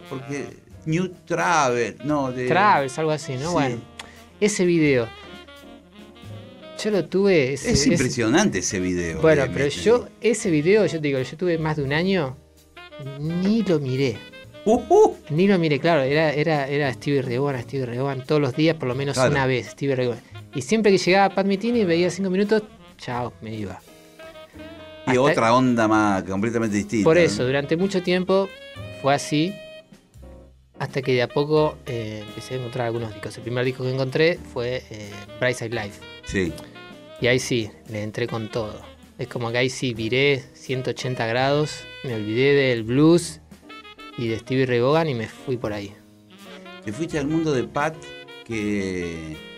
Porque. 0.10 0.46
New 0.86 1.10
Travel, 1.26 1.98
no, 2.06 2.32
de. 2.32 2.48
Travels, 2.48 2.98
algo 2.98 3.12
así, 3.12 3.34
¿no? 3.34 3.48
sí. 3.50 3.54
Bueno, 3.54 3.82
ese 4.40 4.66
video. 4.66 5.08
Yo 6.84 6.90
lo 6.90 7.06
tuve. 7.06 7.54
ese- 7.54 7.72
Es 7.72 7.86
impresionante 7.86 8.60
ese 8.60 8.80
video. 8.80 9.22
bueno, 9.22 9.46
pero 9.54 9.68
yo, 9.68 10.08
ese 10.22 10.50
video, 10.50 10.86
yo 10.88 10.94
te 11.00 11.08
digo, 11.08 11.20
yo 11.22 11.38
tuve 11.38 11.58
más 11.60 11.78
de 11.78 11.84
un 11.84 11.94
año, 11.94 12.36
ni 13.20 13.62
lo 13.62 13.80
miré. 13.80 14.18
Uh, 14.66 14.82
uh. 14.90 15.16
Ni 15.30 15.48
lo 15.48 15.58
miré, 15.60 15.80
claro, 15.80 16.02
era, 16.04 16.32
era, 16.34 16.68
era 16.68 16.92
Stevie 16.94 17.38
Vaughan, 17.40 17.62
Stevie 17.64 17.98
Vaughan, 17.98 18.26
todos 18.26 18.42
los 18.42 18.56
días, 18.56 18.76
por 18.78 18.88
lo 18.88 18.96
menos 18.96 19.16
Claro. 19.16 19.32
una 19.32 19.46
vez, 19.46 19.68
Stevie 19.72 19.96
Vaughan. 19.96 20.20
Y 20.56 20.62
siempre 20.62 20.92
que 20.92 20.98
llegaba 20.98 21.34
Pat 21.34 21.46
Metheny, 21.46 21.84
veía 21.86 22.10
cinco 22.10 22.30
minutos, 22.32 22.64
chao, 22.98 23.34
me 23.42 23.54
iba. 23.56 23.80
Y 25.08 25.18
otra 25.18 25.54
onda 25.54 25.88
más 25.88 26.24
completamente 26.24 26.78
distinta. 26.78 27.06
Por 27.06 27.18
¿no? 27.18 27.22
eso, 27.22 27.46
durante 27.46 27.76
mucho 27.76 28.02
tiempo 28.02 28.50
fue 29.02 29.14
así, 29.14 29.54
hasta 30.80 31.02
que 31.02 31.14
de 31.14 31.22
a 31.22 31.28
poco 31.28 31.78
eh, 31.86 32.24
empecé 32.28 32.56
a 32.56 32.58
encontrar 32.58 32.88
algunos 32.88 33.14
discos. 33.14 33.38
El 33.38 33.44
primer 33.44 33.66
disco 33.66 33.84
que 33.84 33.92
encontré 33.92 34.40
fue 34.54 34.84
eh, 34.90 35.12
Bright 35.40 35.58
Side 35.58 35.70
Life. 35.70 36.00
Sí. 36.26 36.54
Y 37.20 37.28
ahí 37.28 37.40
sí, 37.40 37.70
le 37.90 38.04
entré 38.04 38.28
con 38.28 38.50
todo. 38.50 38.82
Es 39.18 39.28
como 39.28 39.52
que 39.52 39.60
ahí 39.60 39.70
sí 39.70 39.94
viré 39.94 40.44
180 40.54 41.26
grados, 41.28 41.84
me 42.04 42.16
olvidé 42.16 42.54
del 42.54 42.84
blues 42.84 43.42
y 44.18 44.28
de 44.28 44.40
Stevie 44.40 44.66
Ray 44.66 44.80
Vaughan 44.80 45.10
y 45.10 45.14
me 45.14 45.28
fui 45.28 45.58
por 45.58 45.74
ahí. 45.74 45.94
Te 46.84 46.92
fuiste 46.92 47.20
al 47.20 47.28
mundo 47.28 47.54
de 47.54 47.64
Pat 47.64 47.96
que. 48.46 49.51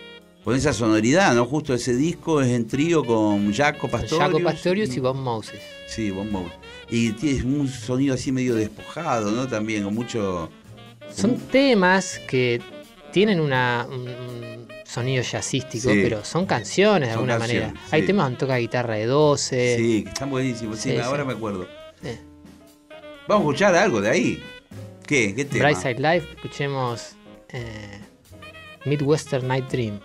Con 0.44 0.56
esa 0.56 0.74
sonoridad, 0.74 1.34
¿no? 1.36 1.46
Justo 1.46 1.74
ese 1.74 1.96
disco 1.96 2.42
es 2.42 2.50
en 2.50 2.68
trío 2.68 3.04
con 3.06 3.54
Jaco 3.54 3.88
Pastorius. 3.88 4.20
Jaco 4.20 4.44
Pastorius 4.44 4.96
y 4.98 5.00
Bob 5.00 5.16
Moses. 5.16 5.62
Sí, 5.88 6.12
Bob 6.12 6.26
Moses. 6.26 6.54
Y 6.90 7.12
tienes 7.12 7.44
un 7.44 7.68
sonido 7.70 8.16
así 8.16 8.32
medio 8.32 8.56
despojado, 8.56 9.32
¿no? 9.32 9.48
También, 9.48 9.84
con 9.86 9.96
mucho. 9.96 10.50
Son 11.16 11.38
temas 11.38 12.20
que 12.28 12.62
tienen 13.14 13.40
una, 13.40 13.88
un, 13.90 14.68
sonido 14.84 15.24
jazzístico, 15.24 15.90
Sí. 15.92 16.02
pero 16.04 16.26
son 16.26 16.46
canciones 16.46 17.10
de 17.10 17.14
Son 17.16 17.24
alguna 17.24 17.40
canciones, 17.40 17.68
manera. 17.74 17.88
Hay 17.92 18.06
temas 18.06 18.26
donde 18.26 18.40
toca 18.40 18.58
guitarra 18.58 18.96
de 18.96 19.06
12. 19.06 19.78
Sí, 19.78 20.04
que 20.04 20.10
están 20.10 20.30
buenísimos. 20.30 20.78
Sí, 20.78 20.98
ahora 20.98 21.24
me 21.24 21.34
acuerdo. 21.34 21.68
Eh. 22.04 22.20
Vamos 23.28 23.46
a 23.46 23.50
escuchar 23.50 23.76
algo 23.76 24.02
de 24.02 24.10
ahí. 24.10 24.44
¿Qué? 25.08 25.34
¿Qué 25.34 25.46
tema? 25.46 25.66
Bright 25.66 25.78
Side 25.78 25.96
Live, 26.00 26.28
escuchemos 26.36 27.16
eh, 27.50 28.00
Midwestern 28.86 29.48
Night 29.48 29.70
Dream. 29.70 30.00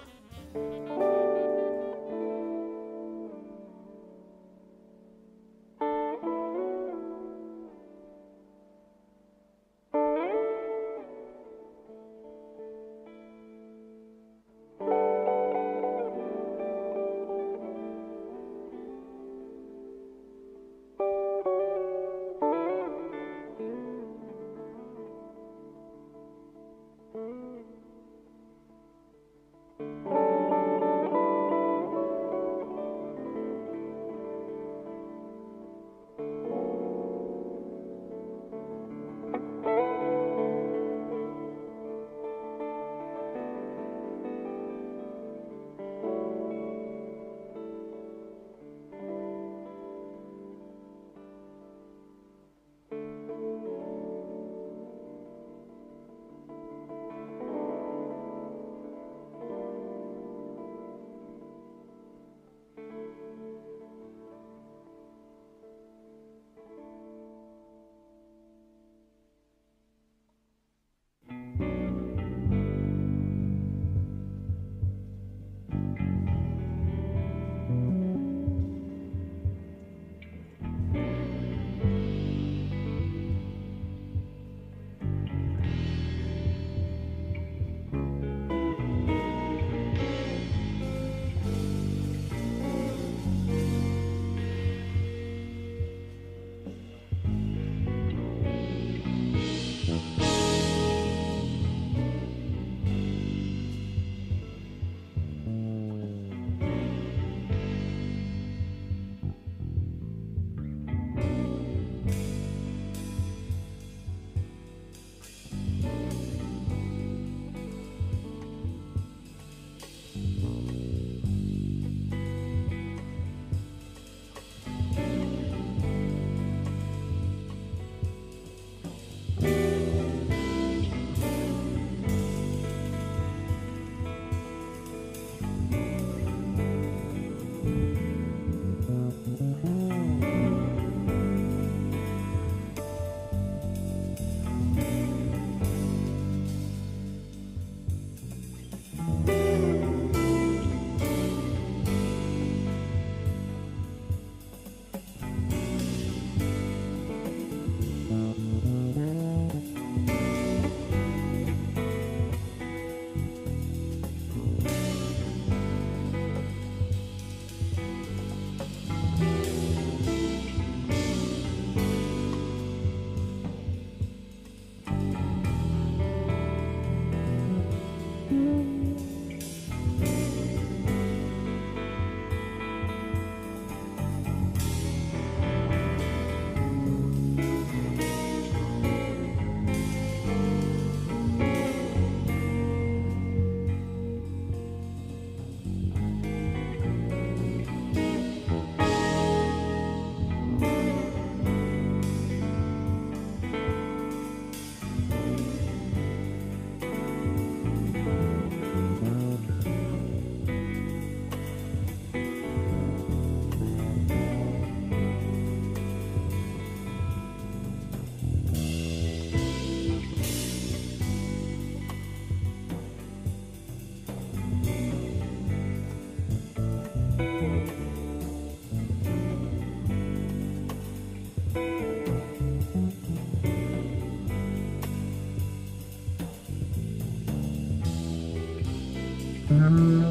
Mm-hmm. 239.51 240.08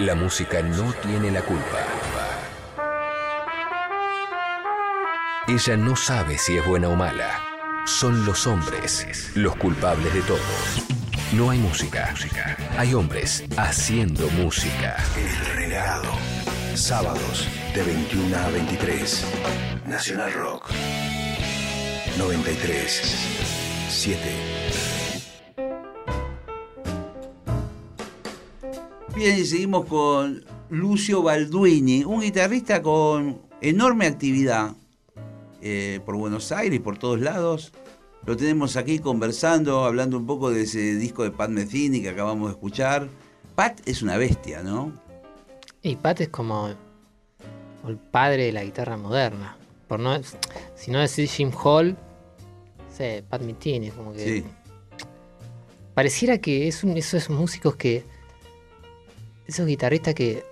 La 0.00 0.14
música 0.14 0.62
no 0.62 0.92
tiene 0.94 1.30
la 1.30 1.42
culpa. 1.42 1.84
Ella 5.46 5.76
no 5.76 5.94
sabe 5.94 6.38
si 6.38 6.56
es 6.56 6.66
buena 6.66 6.88
o 6.88 6.96
mala. 6.96 7.84
Son 7.84 8.24
los 8.24 8.46
hombres 8.46 9.30
los 9.34 9.56
culpables 9.56 10.14
de 10.14 10.22
todo. 10.22 10.38
No 11.32 11.50
hay 11.50 11.58
música. 11.58 12.14
Hay 12.78 12.94
hombres 12.94 13.44
haciendo 13.56 14.28
música. 14.30 14.96
El 15.16 15.56
regado. 15.56 16.12
Sábados 16.74 17.46
de 17.74 17.82
21 17.82 18.36
a 18.36 18.48
23. 18.50 19.26
Nacional 19.86 20.32
Rock. 20.32 20.49
93. 22.20 23.02
7. 23.88 24.20
Bien, 29.16 29.38
y 29.38 29.44
seguimos 29.46 29.86
con 29.86 30.44
Lucio 30.68 31.22
Balduini, 31.22 32.04
un 32.04 32.20
guitarrista 32.20 32.82
con 32.82 33.40
enorme 33.62 34.06
actividad 34.06 34.72
eh, 35.62 36.00
por 36.04 36.16
Buenos 36.16 36.52
Aires 36.52 36.76
y 36.76 36.80
por 36.80 36.98
todos 36.98 37.20
lados. 37.20 37.72
Lo 38.26 38.36
tenemos 38.36 38.76
aquí 38.76 38.98
conversando, 38.98 39.86
hablando 39.86 40.18
un 40.18 40.26
poco 40.26 40.50
de 40.50 40.64
ese 40.64 40.96
disco 40.96 41.22
de 41.22 41.30
Pat 41.30 41.48
Metheny 41.48 42.02
que 42.02 42.10
acabamos 42.10 42.50
de 42.50 42.52
escuchar. 42.52 43.08
Pat 43.54 43.80
es 43.86 44.02
una 44.02 44.18
bestia, 44.18 44.62
¿no? 44.62 44.92
Y 45.80 45.96
Pat 45.96 46.20
es 46.20 46.28
como 46.28 46.68
el 47.88 47.96
padre 47.96 48.44
de 48.44 48.52
la 48.52 48.62
guitarra 48.62 48.98
moderna. 48.98 49.56
Por 49.88 50.00
no, 50.00 50.20
si 50.76 50.90
no 50.90 50.98
decir 50.98 51.26
Jim 51.26 51.50
Hall, 51.64 51.96
sé, 53.04 53.24
Pat 53.28 53.42
Metheny, 53.42 53.90
como 53.90 54.12
que. 54.12 54.24
Sí. 54.24 54.44
Pareciera 55.94 56.38
que 56.38 56.68
es 56.68 56.84
un, 56.84 56.96
esos 56.96 57.30
músicos 57.30 57.76
que. 57.76 58.04
Esos 59.46 59.66
guitarristas 59.66 60.14
que. 60.14 60.44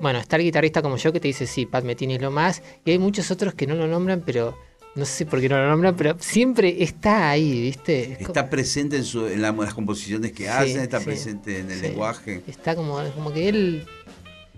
Bueno, 0.00 0.20
está 0.20 0.36
el 0.36 0.42
guitarrista 0.44 0.80
como 0.80 0.96
yo 0.96 1.12
que 1.12 1.18
te 1.20 1.26
dice, 1.28 1.46
sí, 1.46 1.66
Pat 1.66 1.84
Metheny 1.84 2.14
es 2.14 2.22
lo 2.22 2.30
más. 2.30 2.62
Y 2.84 2.92
hay 2.92 2.98
muchos 2.98 3.30
otros 3.30 3.54
que 3.54 3.66
no 3.66 3.74
lo 3.74 3.86
nombran, 3.86 4.22
pero. 4.24 4.56
No 4.94 5.04
sé 5.04 5.26
por 5.26 5.40
qué 5.40 5.48
no 5.48 5.56
lo 5.58 5.68
nombran, 5.68 5.94
pero 5.96 6.16
siempre 6.18 6.82
está 6.82 7.30
ahí, 7.30 7.60
¿viste? 7.60 8.14
Es 8.14 8.20
Está 8.22 8.50
presente 8.50 8.96
en, 8.96 9.04
su- 9.04 9.28
en 9.28 9.42
la- 9.42 9.52
las 9.52 9.74
composiciones 9.74 10.32
que 10.32 10.44
Sí, 10.44 10.48
hacen, 10.48 10.80
está 10.80 10.98
sí, 10.98 11.04
presente 11.04 11.58
en 11.60 11.70
el 11.70 11.76
sí. 11.76 11.82
lenguaje. 11.82 12.42
Está 12.48 12.74
como, 12.74 12.98
como 13.14 13.32
que 13.32 13.48
él. 13.48 13.86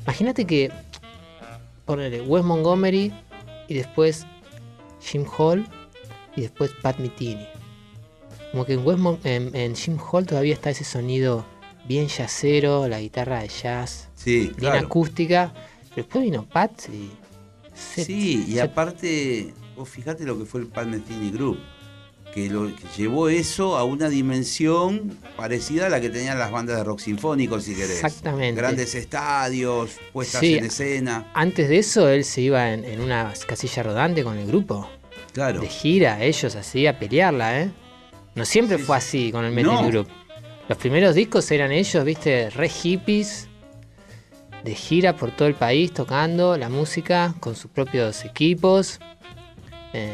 Imagínate 0.04 0.44
que. 0.46 0.70
Ponele 1.84 2.20
Wes 2.22 2.44
Montgomery 2.44 3.12
y 3.68 3.74
después 3.74 4.24
Jim 5.02 5.24
Hall 5.36 5.66
y 6.40 6.44
después 6.44 6.72
Pat 6.82 6.98
Metheny. 6.98 7.46
Como 8.52 8.64
que 8.64 8.72
en, 8.74 8.86
Wes 8.86 8.98
Mon- 8.98 9.20
en, 9.24 9.54
en 9.54 9.76
Jim 9.76 9.98
Hall 10.10 10.26
todavía 10.26 10.54
está 10.54 10.70
ese 10.70 10.84
sonido 10.84 11.44
bien 11.86 12.08
jazzero, 12.08 12.88
la 12.88 13.00
guitarra 13.00 13.40
de 13.42 13.48
jazz, 13.48 14.08
Sí, 14.14 14.40
bien 14.40 14.54
claro. 14.54 14.86
acústica. 14.86 15.52
Pero 15.90 15.96
después 16.06 16.24
vino 16.24 16.48
Pat 16.48 16.72
y. 16.92 17.10
se- 17.74 18.04
Sí, 18.04 18.44
y 18.48 18.58
aparte, 18.58 19.52
vos 19.76 19.88
fíjate 19.88 20.24
lo 20.24 20.38
que 20.38 20.44
fue 20.46 20.60
el 20.62 20.66
Pat 20.66 20.86
Metheny 20.86 21.30
Group, 21.30 21.58
que, 22.34 22.48
lo, 22.48 22.66
que 22.74 22.82
llevó 22.96 23.28
eso 23.28 23.76
a 23.76 23.84
una 23.84 24.08
dimensión 24.08 25.16
parecida 25.36 25.86
a 25.86 25.88
la 25.88 26.00
que 26.00 26.10
tenían 26.10 26.38
las 26.38 26.50
bandas 26.50 26.76
de 26.76 26.84
rock 26.84 27.00
sinfónico, 27.00 27.60
si 27.60 27.74
querés. 27.74 28.02
Exactamente. 28.02 28.60
Grandes 28.60 28.94
estadios, 28.94 29.92
puestas 30.12 30.40
Sí. 30.40 30.54
en 30.56 30.64
escena. 30.66 31.30
Antes 31.34 31.68
de 31.68 31.78
eso, 31.78 32.08
él 32.08 32.24
se 32.24 32.40
iba 32.40 32.72
en, 32.72 32.84
en 32.84 33.00
una 33.00 33.32
casilla 33.46 33.82
rodante 33.84 34.22
con 34.24 34.38
el 34.38 34.46
grupo. 34.46 34.88
Claro. 35.32 35.60
de 35.60 35.68
gira, 35.68 36.22
ellos 36.22 36.54
así 36.56 36.86
a 36.86 36.98
pelearla, 36.98 37.60
¿eh? 37.62 37.70
No 38.34 38.44
siempre 38.44 38.78
Sí, 38.78 38.84
fue 38.84 39.00
sí. 39.00 39.06
así 39.26 39.32
con 39.32 39.44
el 39.44 39.52
Metal 39.52 39.72
No. 39.74 39.86
Group. 39.88 40.08
Los 40.68 40.78
primeros 40.78 41.14
discos 41.14 41.50
eran 41.50 41.72
ellos, 41.72 42.04
viste, 42.04 42.48
re 42.50 42.68
hippies, 42.68 43.48
de 44.64 44.74
gira 44.74 45.16
por 45.16 45.30
todo 45.34 45.48
el 45.48 45.54
país 45.54 45.92
tocando 45.92 46.56
la 46.56 46.68
música 46.68 47.34
con 47.40 47.56
sus 47.56 47.70
propios 47.70 48.24
equipos. 48.24 49.00
Eh, 49.92 50.12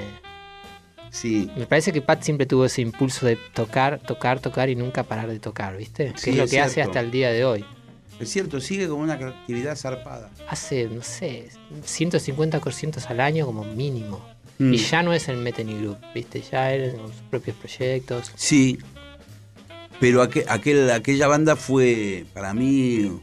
Sí. 1.10 1.50
me 1.56 1.66
parece 1.66 1.92
que 1.92 2.02
Pat 2.02 2.22
siempre 2.22 2.46
tuvo 2.46 2.66
ese 2.66 2.82
impulso 2.82 3.26
de 3.26 3.36
tocar, 3.54 3.98
tocar, 4.00 4.38
tocar 4.40 4.68
y 4.68 4.76
nunca 4.76 5.02
parar 5.02 5.28
de 5.28 5.38
tocar, 5.38 5.76
¿viste? 5.76 6.12
Que 6.22 6.30
es 6.30 6.36
lo 6.36 6.44
es 6.44 6.50
que 6.50 6.60
hace 6.60 6.82
hasta 6.82 7.00
el 7.00 7.10
día 7.10 7.30
de 7.30 7.44
hoy. 7.44 7.64
Es 8.20 8.30
cierto, 8.30 8.60
sigue 8.60 8.88
con 8.88 9.00
una 9.00 9.14
actividad 9.14 9.76
zarpada. 9.76 10.30
Hace, 10.48 10.84
no 10.88 11.02
sé, 11.02 11.48
150 11.84 12.60
conciertos 12.60 13.06
al 13.10 13.20
año 13.20 13.44
como 13.46 13.64
mínimo. 13.64 14.24
Mm. 14.58 14.74
Y 14.74 14.76
ya 14.78 15.02
no 15.02 15.12
es 15.12 15.28
el 15.28 15.36
Metheny 15.36 15.78
Group, 15.80 15.98
¿viste? 16.14 16.42
Ya 16.50 16.72
eran 16.72 16.96
sus 16.96 17.22
propios 17.30 17.56
proyectos. 17.56 18.32
Sí. 18.34 18.78
Pero 20.00 20.22
aquel, 20.22 20.44
aquel- 20.48 20.90
aquella 20.90 21.26
banda 21.26 21.56
fue, 21.56 22.24
para 22.34 22.52
mí, 22.54 23.20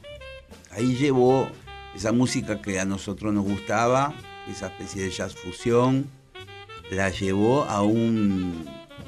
ahí 0.72 0.96
llevó 0.96 1.48
esa 1.96 2.12
música 2.12 2.62
que 2.62 2.80
a 2.80 2.86
nosotros 2.86 3.34
nos 3.34 3.44
gustaba, 3.46 4.14
esa 4.50 4.68
especie 4.68 5.04
de 5.04 5.10
jazz 5.12 5.36
fusión, 5.36 6.08
la 6.92 7.10
llevó 7.10 7.64
a 7.64 7.82
un 7.84 8.66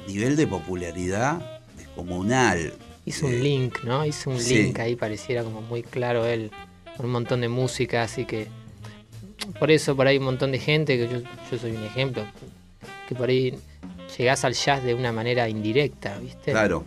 nivel 0.08 0.36
de 0.36 0.46
popularidad 0.46 1.60
descomunal. 1.76 2.72
Hizo 3.04 3.28
Eh, 3.28 3.34
un 3.36 3.42
link, 3.42 3.78
¿no? 3.84 4.04
Hizo 4.06 4.30
un 4.30 4.40
sí. 4.40 4.62
link 4.62 4.78
ahí, 4.78 4.96
pareciera 4.96 5.42
como 5.44 5.60
muy 5.62 5.82
claro 5.82 6.24
él, 6.26 6.50
con 6.96 7.06
un 7.06 7.12
montón 7.12 7.40
de 7.40 7.48
música, 7.48 8.02
así 8.02 8.24
que 8.24 8.46
por 9.58 9.70
eso 9.70 9.94
por 9.96 10.06
ahí 10.06 10.18
un 10.18 10.24
montón 10.24 10.52
de 10.52 10.58
gente, 10.58 10.96
que 10.96 11.08
yo, 11.08 11.20
yo 11.50 11.58
soy 11.58 11.72
un 11.72 11.84
ejemplo, 11.84 12.24
que 13.08 13.14
por 13.14 13.28
ahí 13.28 13.54
llegás 14.18 14.44
al 14.44 14.54
jazz 14.54 14.82
de 14.82 14.94
una 14.94 15.12
manera 15.12 15.48
indirecta, 15.48 16.18
¿viste? 16.18 16.52
Claro, 16.52 16.84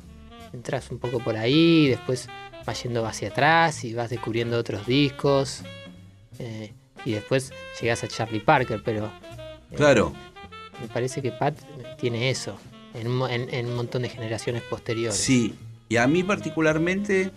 Entras 0.51 0.89
un 0.89 0.97
poco 0.97 1.19
por 1.19 1.37
ahí, 1.37 1.87
después 1.89 2.27
vas 2.65 2.81
yendo 2.83 3.05
hacia 3.05 3.27
atrás 3.29 3.83
y 3.83 3.93
vas 3.93 4.09
descubriendo 4.09 4.57
otros 4.57 4.85
discos, 4.87 5.61
eh, 6.39 6.73
y 7.05 7.11
después 7.11 7.53
llegás 7.79 8.03
a 8.03 8.07
Charlie 8.07 8.39
Parker, 8.39 8.81
pero 8.83 9.05
eh, 9.71 9.75
claro. 9.75 10.11
me 10.81 10.87
parece 10.87 11.21
que 11.21 11.31
Pat 11.31 11.55
tiene 11.99 12.29
eso 12.31 12.57
en, 12.95 13.07
en- 13.31 13.53
en 13.53 13.65
un 13.67 13.75
montón 13.75 14.01
de 14.01 14.09
generaciones 14.09 14.63
posteriores. 14.63 15.15
Sí, 15.15 15.53
y 15.87 15.97
a 15.97 16.07
mí 16.07 16.23
particularmente, 16.23 17.29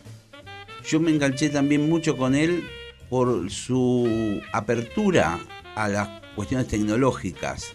yo 0.89 0.99
me 0.99 1.11
enganché 1.11 1.51
también 1.51 1.89
mucho 1.89 2.17
con 2.17 2.35
él 2.35 2.65
por 3.13 3.51
su 3.51 4.41
apertura 4.55 5.39
a 5.77 5.87
las 5.87 6.09
cuestiones 6.35 6.67
tecnológicas. 6.69 7.75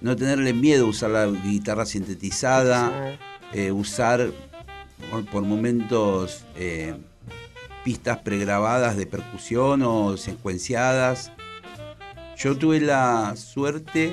No 0.00 0.14
tenerle 0.14 0.52
miedo 0.52 0.86
a 0.86 0.88
usar 0.90 1.10
la 1.10 1.26
guitarra 1.26 1.84
sintetizada, 1.84 3.18
eh, 3.52 3.72
usar 3.72 4.30
por, 5.10 5.26
por 5.26 5.42
momentos 5.42 6.44
eh, 6.54 6.94
pistas 7.84 8.18
pregrabadas 8.18 8.96
de 8.96 9.06
percusión 9.06 9.82
o 9.82 10.16
secuenciadas. 10.16 11.32
Yo 12.36 12.56
tuve 12.56 12.80
la 12.80 13.34
suerte 13.34 14.12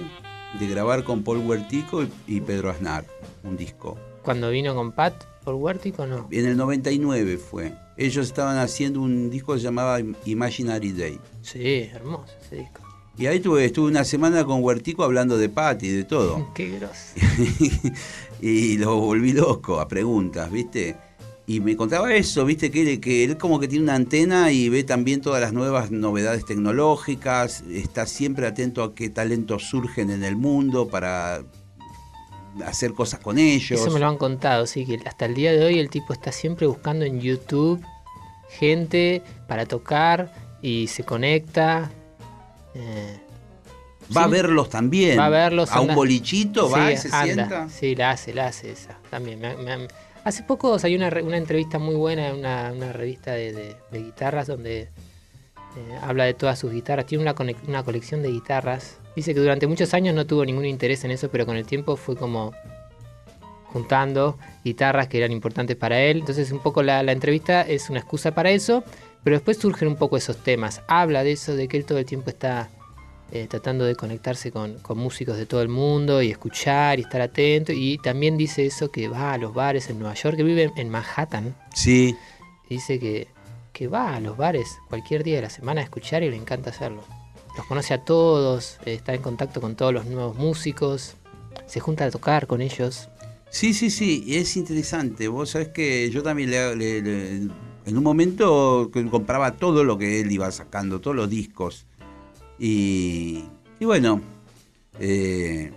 de 0.59 0.67
grabar 0.67 1.03
con 1.03 1.23
Paul 1.23 1.45
Huertico 1.45 2.01
y, 2.01 2.09
y 2.25 2.41
Pedro 2.41 2.71
Aznar 2.71 3.05
un 3.43 3.55
disco. 3.55 3.99
Cuando 4.23 4.49
vino 4.49 4.73
con 4.73 4.93
Pat 4.93 5.25
por 5.43 5.53
Huértico, 5.53 6.07
no. 6.07 6.27
En 6.31 6.47
el 6.47 6.57
99 6.57 7.37
fue. 7.37 7.84
Ellos 7.97 8.27
estaban 8.27 8.57
haciendo 8.57 9.01
un 9.01 9.29
disco 9.29 9.53
que 9.53 9.59
se 9.59 9.65
llamaba 9.65 9.99
Imaginary 10.25 10.91
Day. 10.91 11.19
Sí, 11.41 11.89
hermoso 11.93 12.33
ese 12.41 12.57
disco. 12.57 12.81
Y 13.17 13.27
ahí 13.27 13.39
tuve, 13.39 13.65
estuve 13.65 13.89
una 13.89 14.03
semana 14.03 14.43
con 14.43 14.61
Huertico 14.61 15.03
hablando 15.03 15.37
de 15.37 15.47
Pat 15.47 15.81
y 15.83 15.89
de 15.89 16.03
todo. 16.03 16.51
Qué 16.55 16.71
grosso. 16.71 17.13
y 18.41 18.77
lo 18.77 18.97
volví 18.97 19.31
loco 19.31 19.79
a 19.79 19.87
preguntas, 19.87 20.51
¿viste? 20.51 20.97
Y 21.47 21.59
me 21.59 21.77
contaba 21.77 22.13
eso, 22.13 22.43
¿viste? 22.43 22.71
Que 22.71 23.23
él 23.23 23.37
como 23.37 23.59
que 23.59 23.67
tiene 23.67 23.83
una 23.83 23.95
antena 23.95 24.51
y 24.51 24.67
ve 24.67 24.83
también 24.83 25.21
todas 25.21 25.39
las 25.39 25.53
nuevas 25.53 25.91
novedades 25.91 26.43
tecnológicas, 26.43 27.63
está 27.71 28.07
siempre 28.07 28.47
atento 28.47 28.83
a 28.83 28.95
qué 28.95 29.09
talentos 29.09 29.63
surgen 29.63 30.09
en 30.09 30.23
el 30.23 30.35
mundo 30.35 30.87
para 30.87 31.43
hacer 32.65 32.93
cosas 32.93 33.19
con 33.19 33.37
ellos. 33.37 33.79
Eso 33.81 33.91
me 33.91 33.99
lo 33.99 34.07
han 34.07 34.17
contado, 34.17 34.65
sí, 34.67 34.85
que 34.85 34.99
hasta 35.07 35.25
el 35.25 35.33
día 35.33 35.51
de 35.51 35.65
hoy 35.65 35.79
el 35.79 35.89
tipo 35.89 36.13
está 36.13 36.31
siempre 36.31 36.67
buscando 36.67 37.03
en 37.05 37.19
YouTube 37.19 37.83
gente 38.49 39.21
para 39.47 39.65
tocar 39.65 40.31
y 40.61 40.87
se 40.87 41.03
conecta. 41.03 41.91
eh, 42.73 43.19
Va 44.15 44.25
a 44.25 44.27
verlos 44.27 44.69
también. 44.69 45.17
Va 45.17 45.25
a 45.25 45.29
verlos, 45.29 45.71
A 45.71 45.81
un 45.81 45.95
bolichito, 45.95 46.69
va 46.69 46.91
y 46.91 46.97
se 46.97 47.07
anda. 47.07 47.23
sienta. 47.23 47.69
Sí, 47.69 47.95
la 47.95 48.11
hace, 48.11 48.33
la 48.33 48.47
hace 48.47 48.71
esa. 48.71 48.97
También. 49.09 49.39
me- 49.39 49.55
me- 49.57 49.87
hace 50.23 50.43
poco 50.43 50.77
salió 50.79 50.97
una, 50.97 51.09
una 51.23 51.37
entrevista 51.37 51.79
muy 51.79 51.95
buena 51.95 52.27
en 52.29 52.35
una, 52.37 52.71
una 52.71 52.93
revista 52.93 53.31
de, 53.33 53.51
de- 53.53 53.75
de 53.91 54.03
guitarras 54.03 54.47
donde 54.47 54.81
eh, 54.81 54.89
habla 56.01 56.25
de 56.25 56.33
todas 56.35 56.59
sus 56.59 56.71
guitarras. 56.71 57.05
Tiene 57.07 57.23
una, 57.23 57.35
una 57.67 57.83
colección 57.83 58.21
de 58.21 58.29
guitarras. 58.29 58.97
Dice 59.15 59.33
que 59.33 59.39
durante 59.39 59.67
muchos 59.67 59.93
años 59.93 60.13
no 60.15 60.25
tuvo 60.25 60.45
ningún 60.45 60.65
interés 60.65 61.03
en 61.03 61.11
eso, 61.11 61.29
pero 61.29 61.45
con 61.45 61.55
el 61.55 61.65
tiempo 61.65 61.95
fue 61.95 62.15
como 62.15 62.53
juntando 63.67 64.37
guitarras 64.63 65.07
que 65.07 65.17
eran 65.17 65.31
importantes 65.31 65.75
para 65.75 65.99
él. 65.99 66.19
Entonces 66.19 66.51
un 66.51 66.59
poco 66.59 66.83
la, 66.83 67.03
la 67.03 67.11
entrevista 67.11 67.61
es 67.61 67.89
una 67.89 67.99
excusa 67.99 68.33
para 68.33 68.51
eso, 68.51 68.83
pero 69.23 69.35
después 69.35 69.57
surgen 69.57 69.87
un 69.87 69.95
poco 69.95 70.17
esos 70.17 70.37
temas. 70.37 70.81
Habla 70.87 71.23
de 71.23 71.33
eso, 71.33 71.55
de 71.55 71.67
que 71.67 71.77
él 71.77 71.85
todo 71.85 71.97
el 71.97 72.05
tiempo 72.05 72.29
está 72.29 72.69
eh, 73.31 73.47
tratando 73.49 73.85
de 73.85 73.95
conectarse 73.95 74.51
con, 74.51 74.79
con 74.79 74.97
músicos 74.97 75.37
de 75.37 75.45
todo 75.45 75.61
el 75.61 75.69
mundo 75.69 76.21
y 76.21 76.31
escuchar 76.31 76.99
y 76.99 77.03
estar 77.03 77.21
atento. 77.21 77.71
Y 77.73 77.97
también 77.97 78.37
dice 78.37 78.65
eso 78.65 78.91
que 78.91 79.07
va 79.07 79.33
a 79.33 79.37
los 79.37 79.53
bares 79.53 79.89
en 79.89 79.99
Nueva 79.99 80.15
York, 80.15 80.37
que 80.37 80.43
vive 80.43 80.71
en 80.75 80.89
Manhattan. 80.89 81.55
Sí, 81.73 82.15
Dice 82.67 82.99
que 82.99 83.27
que 83.75 83.89
va 83.89 84.15
a 84.15 84.21
los 84.21 84.37
bares 84.37 84.79
cualquier 84.87 85.23
día 85.23 85.35
de 85.35 85.41
la 85.41 85.49
semana 85.49 85.81
a 85.81 85.83
escuchar 85.83 86.23
y 86.23 86.29
le 86.29 86.37
encanta 86.37 86.69
hacerlo. 86.69 87.03
Los 87.55 87.65
conoce 87.67 87.93
a 87.93 88.03
todos, 88.03 88.79
está 88.85 89.13
en 89.13 89.21
contacto 89.21 89.61
con 89.61 89.75
todos 89.75 89.93
los 89.93 90.05
nuevos 90.05 90.35
músicos, 90.35 91.15
se 91.67 91.79
junta 91.79 92.05
a 92.05 92.11
tocar 92.11 92.47
con 92.47 92.61
ellos. 92.61 93.09
Sí, 93.49 93.73
sí, 93.73 93.89
sí, 93.89 94.23
y 94.25 94.35
es 94.35 94.57
interesante. 94.57 95.27
Vos 95.29 95.51
sabés 95.51 95.69
que 95.69 96.09
yo 96.09 96.21
también 96.21 96.51
le, 96.51 97.37
en 97.85 97.97
un 97.97 98.03
momento 98.03 98.91
compraba 99.09 99.55
todo 99.55 99.83
lo 99.83 99.97
que 99.97 100.19
él 100.19 100.31
iba 100.31 100.51
sacando, 100.51 100.99
todos 100.99 101.15
los 101.15 101.29
discos. 101.29 101.85
Y, 102.59 103.45
y 103.79 103.85
bueno, 103.85 104.21
eh, 104.99 105.71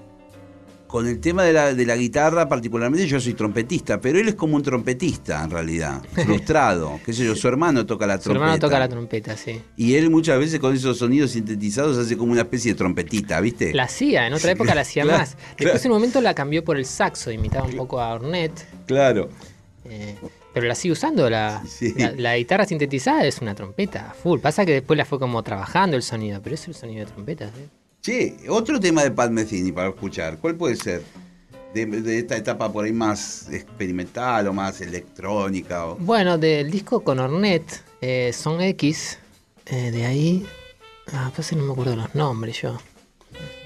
con 0.88 1.06
el 1.06 1.20
tema 1.20 1.44
de 1.44 1.52
la, 1.52 1.72
de 1.74 1.86
la 1.86 1.96
guitarra 1.96 2.48
particularmente 2.48 3.06
yo 3.06 3.20
soy 3.20 3.34
trompetista, 3.34 4.00
pero 4.00 4.18
él 4.18 4.26
es 4.28 4.34
como 4.34 4.56
un 4.56 4.62
trompetista 4.62 5.44
en 5.44 5.50
realidad, 5.50 6.02
frustrado. 6.24 6.98
qué 7.04 7.12
sé 7.12 7.24
yo, 7.24 7.36
su 7.36 7.46
hermano 7.46 7.86
toca 7.86 8.06
la 8.06 8.16
Su 8.16 8.24
trompeta. 8.24 8.44
hermano 8.44 8.58
toca 8.58 8.78
la 8.78 8.88
trompeta, 8.88 9.36
sí. 9.36 9.60
Y 9.76 9.94
él 9.94 10.10
muchas 10.10 10.38
veces 10.38 10.58
con 10.58 10.74
esos 10.74 10.98
sonidos 10.98 11.30
sintetizados 11.32 11.96
hace 11.98 12.16
como 12.16 12.32
una 12.32 12.40
especie 12.40 12.72
de 12.72 12.78
trompetita, 12.78 13.40
¿viste? 13.40 13.72
La 13.74 13.84
hacía, 13.84 14.26
en 14.26 14.32
otra 14.34 14.50
época 14.52 14.74
la 14.74 14.80
hacía 14.80 15.04
Claro, 15.04 15.18
más. 15.20 15.36
Después 15.36 15.56
claro. 15.58 15.78
en 15.80 15.86
un 15.92 15.96
momento 15.98 16.20
la 16.20 16.34
cambió 16.34 16.64
por 16.64 16.76
el 16.76 16.86
saxo, 16.86 17.30
imitaba 17.30 17.66
un 17.66 17.76
poco 17.76 18.00
a 18.00 18.14
Ornette. 18.14 18.66
Claro. 18.86 19.28
eh, 19.84 20.16
pero 20.54 20.66
la 20.66 20.74
sigue 20.74 20.92
usando, 20.92 21.28
la, 21.30 21.62
Sí. 21.68 21.94
la, 21.96 22.10
la 22.12 22.36
guitarra 22.36 22.64
sintetizada 22.66 23.24
es 23.26 23.40
una 23.40 23.54
trompeta 23.54 24.14
full. 24.20 24.40
Pasa 24.40 24.64
que 24.66 24.72
después 24.72 24.96
la 24.96 25.04
fue 25.04 25.18
como 25.20 25.42
trabajando 25.44 25.96
el 25.96 26.02
sonido, 26.02 26.40
pero 26.42 26.54
es 26.54 26.66
el 26.66 26.74
sonido 26.74 27.04
de 27.04 27.12
trompeta. 27.12 27.46
¿sí? 27.54 27.68
Che, 28.00 28.36
otro 28.48 28.78
tema 28.80 29.02
de 29.02 29.10
Pat 29.10 29.30
Metheny 29.30 29.72
para 29.72 29.88
escuchar, 29.88 30.38
¿cuál 30.38 30.54
puede 30.56 30.76
ser? 30.76 31.02
De, 31.74 31.84
de 31.84 32.18
esta 32.20 32.36
etapa 32.36 32.72
por 32.72 32.84
ahí 32.84 32.92
más 32.92 33.48
experimental 33.52 34.48
o 34.48 34.52
más 34.52 34.80
electrónica. 34.80 35.86
O... 35.86 35.96
Bueno, 35.96 36.38
del 36.38 36.70
disco 36.70 37.00
con 37.00 37.18
Ornette, 37.18 37.82
eh, 38.00 38.32
Son 38.32 38.60
X, 38.60 39.18
eh, 39.66 39.90
de 39.90 40.06
ahí. 40.06 40.46
Ah, 41.12 41.30
que 41.34 41.56
no 41.56 41.64
me 41.64 41.72
acuerdo 41.72 41.96
los 41.96 42.14
nombres 42.14 42.62
yo. 42.62 42.78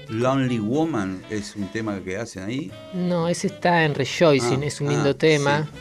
Lonely 0.09 0.59
Woman 0.59 1.21
es 1.29 1.55
un 1.55 1.67
tema 1.69 1.99
que 2.03 2.17
hacen 2.17 2.43
ahí. 2.43 2.71
No, 2.93 3.29
ese 3.29 3.47
está 3.47 3.85
en 3.85 3.95
Rejoicing, 3.95 4.63
Ah, 4.63 4.65
es 4.65 4.81
un 4.81 4.87
ah, 4.87 4.91
lindo 4.91 5.15
tema. 5.15 5.69
sí. 5.71 5.79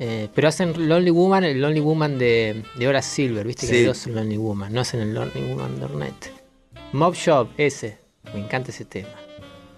Eh, 0.00 0.28
pero 0.32 0.46
hacen 0.46 0.88
Lonely 0.88 1.10
Woman, 1.10 1.42
el 1.42 1.60
Lonely 1.60 1.80
Woman 1.80 2.18
de, 2.18 2.62
de 2.78 2.86
Hora 2.88 3.02
Silver, 3.02 3.44
viste 3.44 3.66
que 3.66 3.78
hay 3.78 3.84
dos 3.84 4.06
Lonely 4.06 4.36
Woman, 4.36 4.72
no 4.72 4.80
hacen 4.82 5.00
el 5.00 5.12
Lonely 5.12 5.42
Woman 5.50 5.80
de 5.80 5.84
Ornette. 5.86 6.37
Mob 6.92 7.14
Shop, 7.14 7.50
ese, 7.58 7.98
me 8.32 8.40
encanta 8.40 8.70
ese 8.70 8.84
tema. 8.86 9.10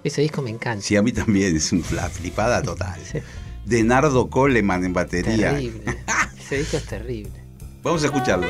Ese 0.04 0.22
disco 0.22 0.42
me 0.42 0.50
encanta. 0.50 0.82
Sí, 0.82 0.96
a 0.96 1.02
mí 1.02 1.12
también 1.12 1.56
es 1.56 1.72
una 1.72 2.08
flipada 2.08 2.62
total. 2.62 3.00
Sí. 3.04 3.18
De 3.64 3.82
Nardo 3.82 4.30
Coleman 4.30 4.84
en 4.84 4.92
batería. 4.92 5.50
Terrible. 5.50 5.84
ese 6.38 6.58
disco 6.58 6.76
es 6.76 6.86
terrible. 6.86 7.32
Vamos 7.82 8.02
a 8.04 8.06
escucharlo. 8.06 8.46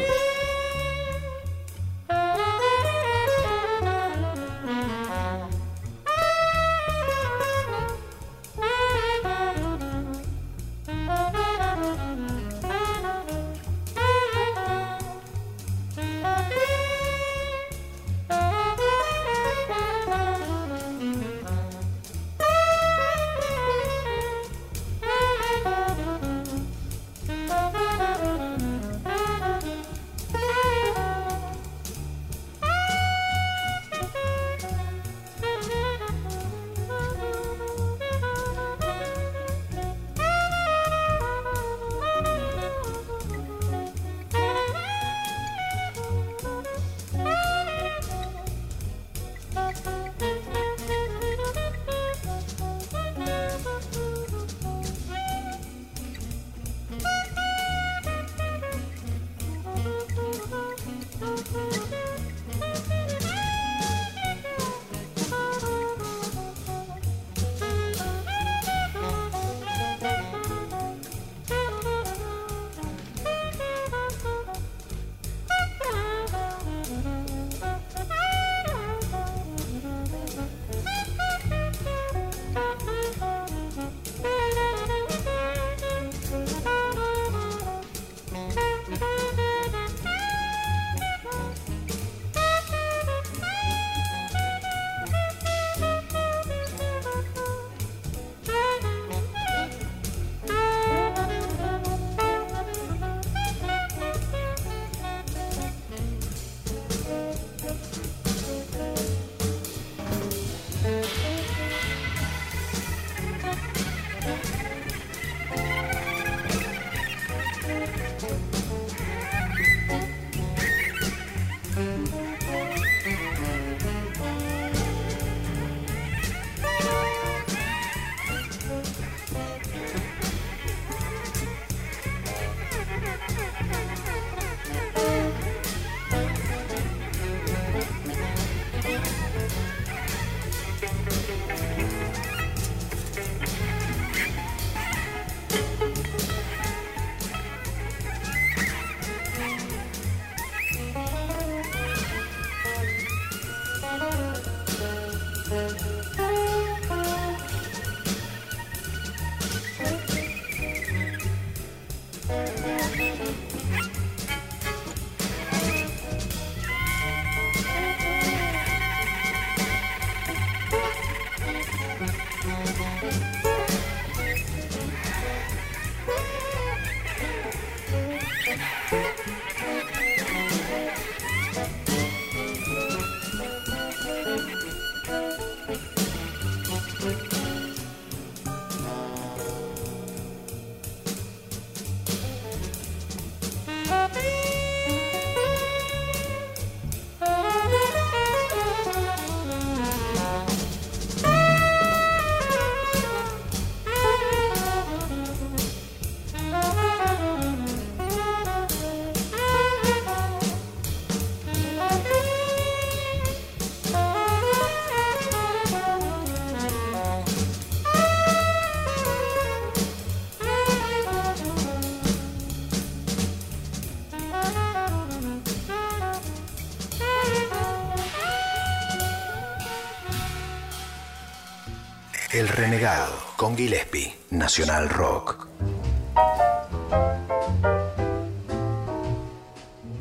Renegado 232.57 233.13
con 233.37 233.57
Gillespie, 233.57 234.15
Nacional 234.31 234.89
Rock. 234.89 235.47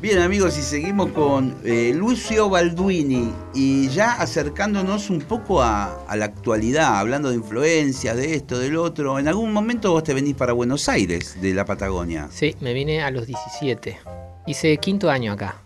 Bien 0.00 0.18
amigos, 0.20 0.58
y 0.58 0.62
seguimos 0.62 1.12
con 1.12 1.56
eh, 1.64 1.92
Lucio 1.94 2.48
Balduini 2.48 3.32
y 3.54 3.88
ya 3.88 4.14
acercándonos 4.14 5.10
un 5.10 5.20
poco 5.20 5.62
a, 5.62 6.04
a 6.08 6.16
la 6.16 6.24
actualidad, 6.24 6.98
hablando 6.98 7.28
de 7.28 7.36
influencias, 7.36 8.16
de 8.16 8.34
esto, 8.34 8.58
del 8.58 8.76
otro. 8.76 9.18
En 9.18 9.28
algún 9.28 9.52
momento 9.52 9.92
vos 9.92 10.02
te 10.02 10.14
venís 10.14 10.34
para 10.34 10.52
Buenos 10.54 10.88
Aires, 10.88 11.40
de 11.40 11.52
la 11.54 11.64
Patagonia, 11.66 12.28
Sí, 12.32 12.56
me 12.60 12.72
vine 12.72 13.02
a 13.02 13.10
los 13.10 13.26
17. 13.26 13.98
Hice 14.46 14.76
quinto 14.78 15.10
año 15.10 15.32
acá. 15.32 15.56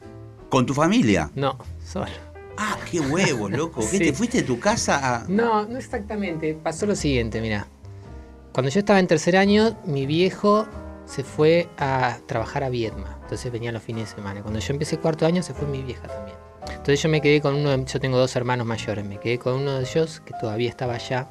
con 0.49 0.67
tu 0.67 0.75
familia. 0.75 1.31
No, 1.35 1.57
solo. 1.85 2.24
Ah, 2.57 2.79
qué 2.91 3.01
huevo, 3.01 3.49
loco. 3.49 3.81
¿Qué 3.81 3.87
Sí. 3.87 3.99
te 3.99 4.13
fuiste 4.13 4.39
de 4.39 4.45
tu 4.45 4.59
casa 4.61 5.17
a.? 5.17 5.25
No, 5.29 5.67
no 5.67 5.77
exactamente. 5.79 6.55
Pasó 6.55 6.87
lo 6.87 6.95
siguiente, 6.95 7.41
mira. 7.41 7.67
Cuando 8.53 8.71
yo 8.71 8.79
estaba 8.79 9.01
en 9.01 9.07
tercer 9.09 9.37
año, 9.37 9.77
mi 9.85 10.07
viejo 10.07 10.67
se 11.07 11.25
fue 11.25 11.69
a 11.79 12.19
trabajar 12.27 12.63
a 12.65 12.69
Viedma. 12.69 13.19
Entonces 13.23 13.51
venía 13.51 13.73
los 13.73 13.83
fines 13.83 14.09
de 14.11 14.15
semana. 14.17 14.43
Cuando 14.43 14.61
yo 14.61 14.73
empecé 14.73 14.99
cuarto 14.99 15.27
año, 15.27 15.43
se 15.43 15.53
fue 15.55 15.67
mi 15.67 15.83
vieja 15.83 16.07
también. 16.07 16.37
Entonces 16.69 17.03
yo 17.03 17.09
me 17.09 17.21
quedé 17.21 17.41
con 17.41 17.55
uno, 17.57 17.71
de- 17.77 17.85
yo 17.85 17.99
tengo 18.01 18.17
dos 18.17 18.35
hermanos 18.37 18.67
mayores, 18.67 19.05
me 19.05 19.19
quedé 19.19 19.39
con 19.39 19.55
uno 19.55 19.73
de 19.79 19.81
ellos 19.85 20.21
que 20.25 20.33
todavía 20.41 20.69
estaba 20.71 20.95
allá. 20.95 21.29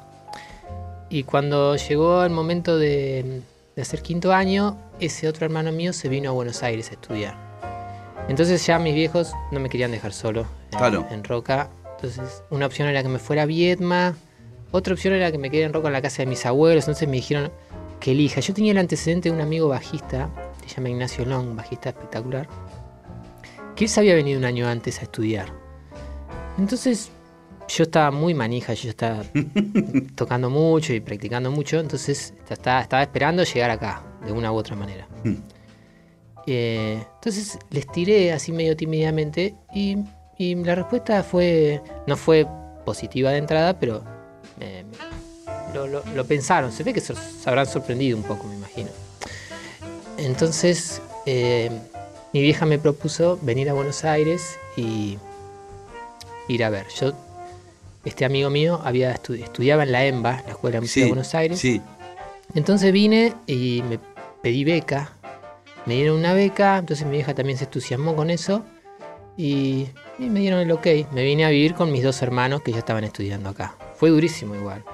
Y 1.08 1.22
cuando 1.24 1.76
llegó 1.76 2.24
el 2.24 2.30
momento 2.30 2.76
de, 2.76 3.40
de 3.74 3.82
hacer 3.82 4.02
quinto 4.02 4.32
año, 4.32 4.76
ese 5.00 5.26
otro 5.28 5.44
hermano 5.46 5.72
mío 5.72 5.92
se 5.92 6.08
vino 6.08 6.30
a 6.30 6.32
Buenos 6.32 6.62
Aires 6.62 6.90
a 6.90 6.94
estudiar. 6.94 7.36
Entonces 8.28 8.64
ya 8.66 8.78
mis 8.78 8.94
viejos 8.94 9.32
no 9.52 9.60
me 9.60 9.68
querían 9.68 9.90
dejar 9.90 10.12
solo 10.12 10.46
Claro. 10.76 11.06
en 11.10 11.24
Roca. 11.24 11.70
Entonces 11.96 12.42
una 12.50 12.66
opción 12.66 12.88
era 12.88 13.02
que 13.02 13.08
me 13.08 13.18
fuera 13.18 13.42
a 13.42 13.46
Viedma, 13.46 14.14
otra 14.72 14.94
opción 14.94 15.14
era 15.14 15.30
que 15.30 15.38
me 15.38 15.50
quedara 15.50 15.66
en 15.66 15.72
Roca 15.72 15.86
en 15.88 15.92
la 15.92 16.02
casa 16.02 16.22
de 16.22 16.26
mis 16.26 16.44
abuelos. 16.46 16.84
Entonces 16.84 17.08
me 17.08 17.16
dijeron 17.16 17.52
que 18.00 18.12
elija. 18.12 18.40
Yo 18.40 18.52
tenía 18.52 18.72
el 18.72 18.78
antecedente 18.78 19.28
de 19.28 19.34
un 19.34 19.40
amigo 19.40 19.68
bajista, 19.68 20.28
se 20.66 20.74
llama 20.74 20.90
Ignacio 20.90 21.24
Long, 21.24 21.56
bajista 21.56 21.90
espectacular, 21.90 22.48
que 23.76 23.84
él 23.84 23.90
se 23.90 24.00
había 24.00 24.14
venido 24.14 24.38
un 24.38 24.44
año 24.44 24.68
antes 24.68 24.98
a 24.98 25.02
estudiar. 25.02 25.52
Entonces 26.58 27.10
yo 27.68 27.84
estaba 27.84 28.10
muy 28.10 28.34
manija, 28.34 28.74
yo 28.74 28.90
estaba 28.90 29.22
tocando 30.16 30.50
mucho 30.50 30.92
y 30.92 31.00
practicando 31.00 31.50
mucho, 31.50 31.80
entonces 31.80 32.34
estaba, 32.48 32.80
estaba 32.80 33.02
esperando 33.02 33.44
llegar 33.44 33.70
acá, 33.70 34.02
de 34.24 34.32
una 34.32 34.52
u 34.52 34.56
otra 34.56 34.76
manera. 34.76 35.08
Hmm. 35.24 35.36
Eh, 36.46 37.02
entonces 37.14 37.58
les 37.70 37.86
tiré 37.86 38.32
así 38.32 38.52
medio 38.52 38.76
tímidamente 38.76 39.54
y, 39.74 39.98
y 40.38 40.54
la 40.56 40.74
respuesta 40.74 41.22
fue 41.22 41.80
no 42.06 42.16
fue 42.16 42.46
positiva 42.84 43.30
de 43.30 43.38
entrada, 43.38 43.78
pero 43.78 44.02
eh, 44.60 44.84
lo, 45.74 45.86
lo- 45.86 46.04
lo 46.14 46.24
pensaron. 46.26 46.70
Se 46.72 46.82
ve 46.82 46.92
que 46.92 47.00
se, 47.00 47.14
se 47.14 47.48
habrán 47.48 47.66
sorprendido 47.66 48.16
un 48.16 48.22
poco, 48.24 48.44
me 48.46 48.54
imagino. 48.56 48.90
Entonces 50.18 51.00
eh, 51.26 51.70
mi 52.32 52.42
vieja 52.42 52.66
me 52.66 52.78
propuso 52.78 53.38
venir 53.42 53.68
a 53.70 53.72
Buenos 53.74 54.04
Aires 54.04 54.56
y 54.76 55.18
ir 56.48 56.64
a 56.64 56.70
ver. 56.70 56.86
Yo, 57.00 57.12
este 58.04 58.24
amigo 58.24 58.50
mío, 58.50 58.80
había 58.84 59.14
estu- 59.14 59.42
estudiaba 59.42 59.82
en 59.84 59.92
la 59.92 60.04
EMBA, 60.04 60.42
la 60.44 60.50
Escuela 60.50 60.76
de 60.76 60.80
Música 60.82 61.04
de 61.04 61.10
Buenos 61.10 61.34
Aires. 61.34 61.58
Sí. 61.58 61.80
Entonces 62.54 62.92
vine 62.92 63.34
y 63.46 63.82
me 63.88 63.98
pedí 64.42 64.64
beca. 64.64 65.12
Me 65.86 65.94
dieron 65.94 66.16
una 66.18 66.32
beca, 66.34 66.78
entonces 66.78 67.06
mi 67.06 67.12
vieja 67.16 67.34
también 67.34 67.58
se 67.58 67.64
entusiasmó 67.64 68.14
con 68.14 68.30
eso. 68.30 68.62
Y, 69.36 69.88
y 70.18 70.28
me 70.30 70.40
dieron 70.40 70.60
el 70.60 70.70
ok. 70.72 70.86
Me 71.12 71.24
vine 71.24 71.44
a 71.44 71.50
vivir 71.50 71.74
con 71.74 71.90
mis 71.92 72.02
dos 72.02 72.20
hermanos 72.22 72.62
que 72.62 72.72
ya 72.72 72.78
estaban 72.78 73.04
estudiando 73.04 73.48
acá. 73.48 73.76
Fue 73.96 74.10
durísimo 74.10 74.54
igual. 74.54 74.84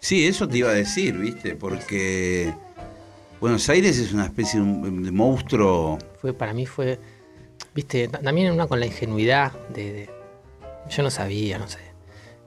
Sí, 0.00 0.26
eso 0.26 0.48
te 0.48 0.58
iba 0.58 0.70
a 0.70 0.74
decir, 0.74 1.16
¿viste? 1.18 1.54
Porque 1.54 2.54
Buenos 3.40 3.68
Aires 3.68 3.98
es 3.98 4.12
una 4.12 4.24
especie 4.26 4.60
de, 4.60 4.66
un- 4.66 5.02
de 5.02 5.10
monstruo. 5.12 5.98
Fue, 6.20 6.32
para 6.32 6.52
mí 6.54 6.66
fue, 6.66 6.98
viste, 7.74 8.08
ta- 8.08 8.18
también 8.20 8.52
una 8.52 8.66
con 8.66 8.80
la 8.80 8.86
ingenuidad 8.86 9.52
de, 9.68 9.92
de- 9.92 10.10
yo 10.88 11.02
no 11.02 11.10
sabía, 11.10 11.58
no 11.58 11.68
sé. 11.68 11.78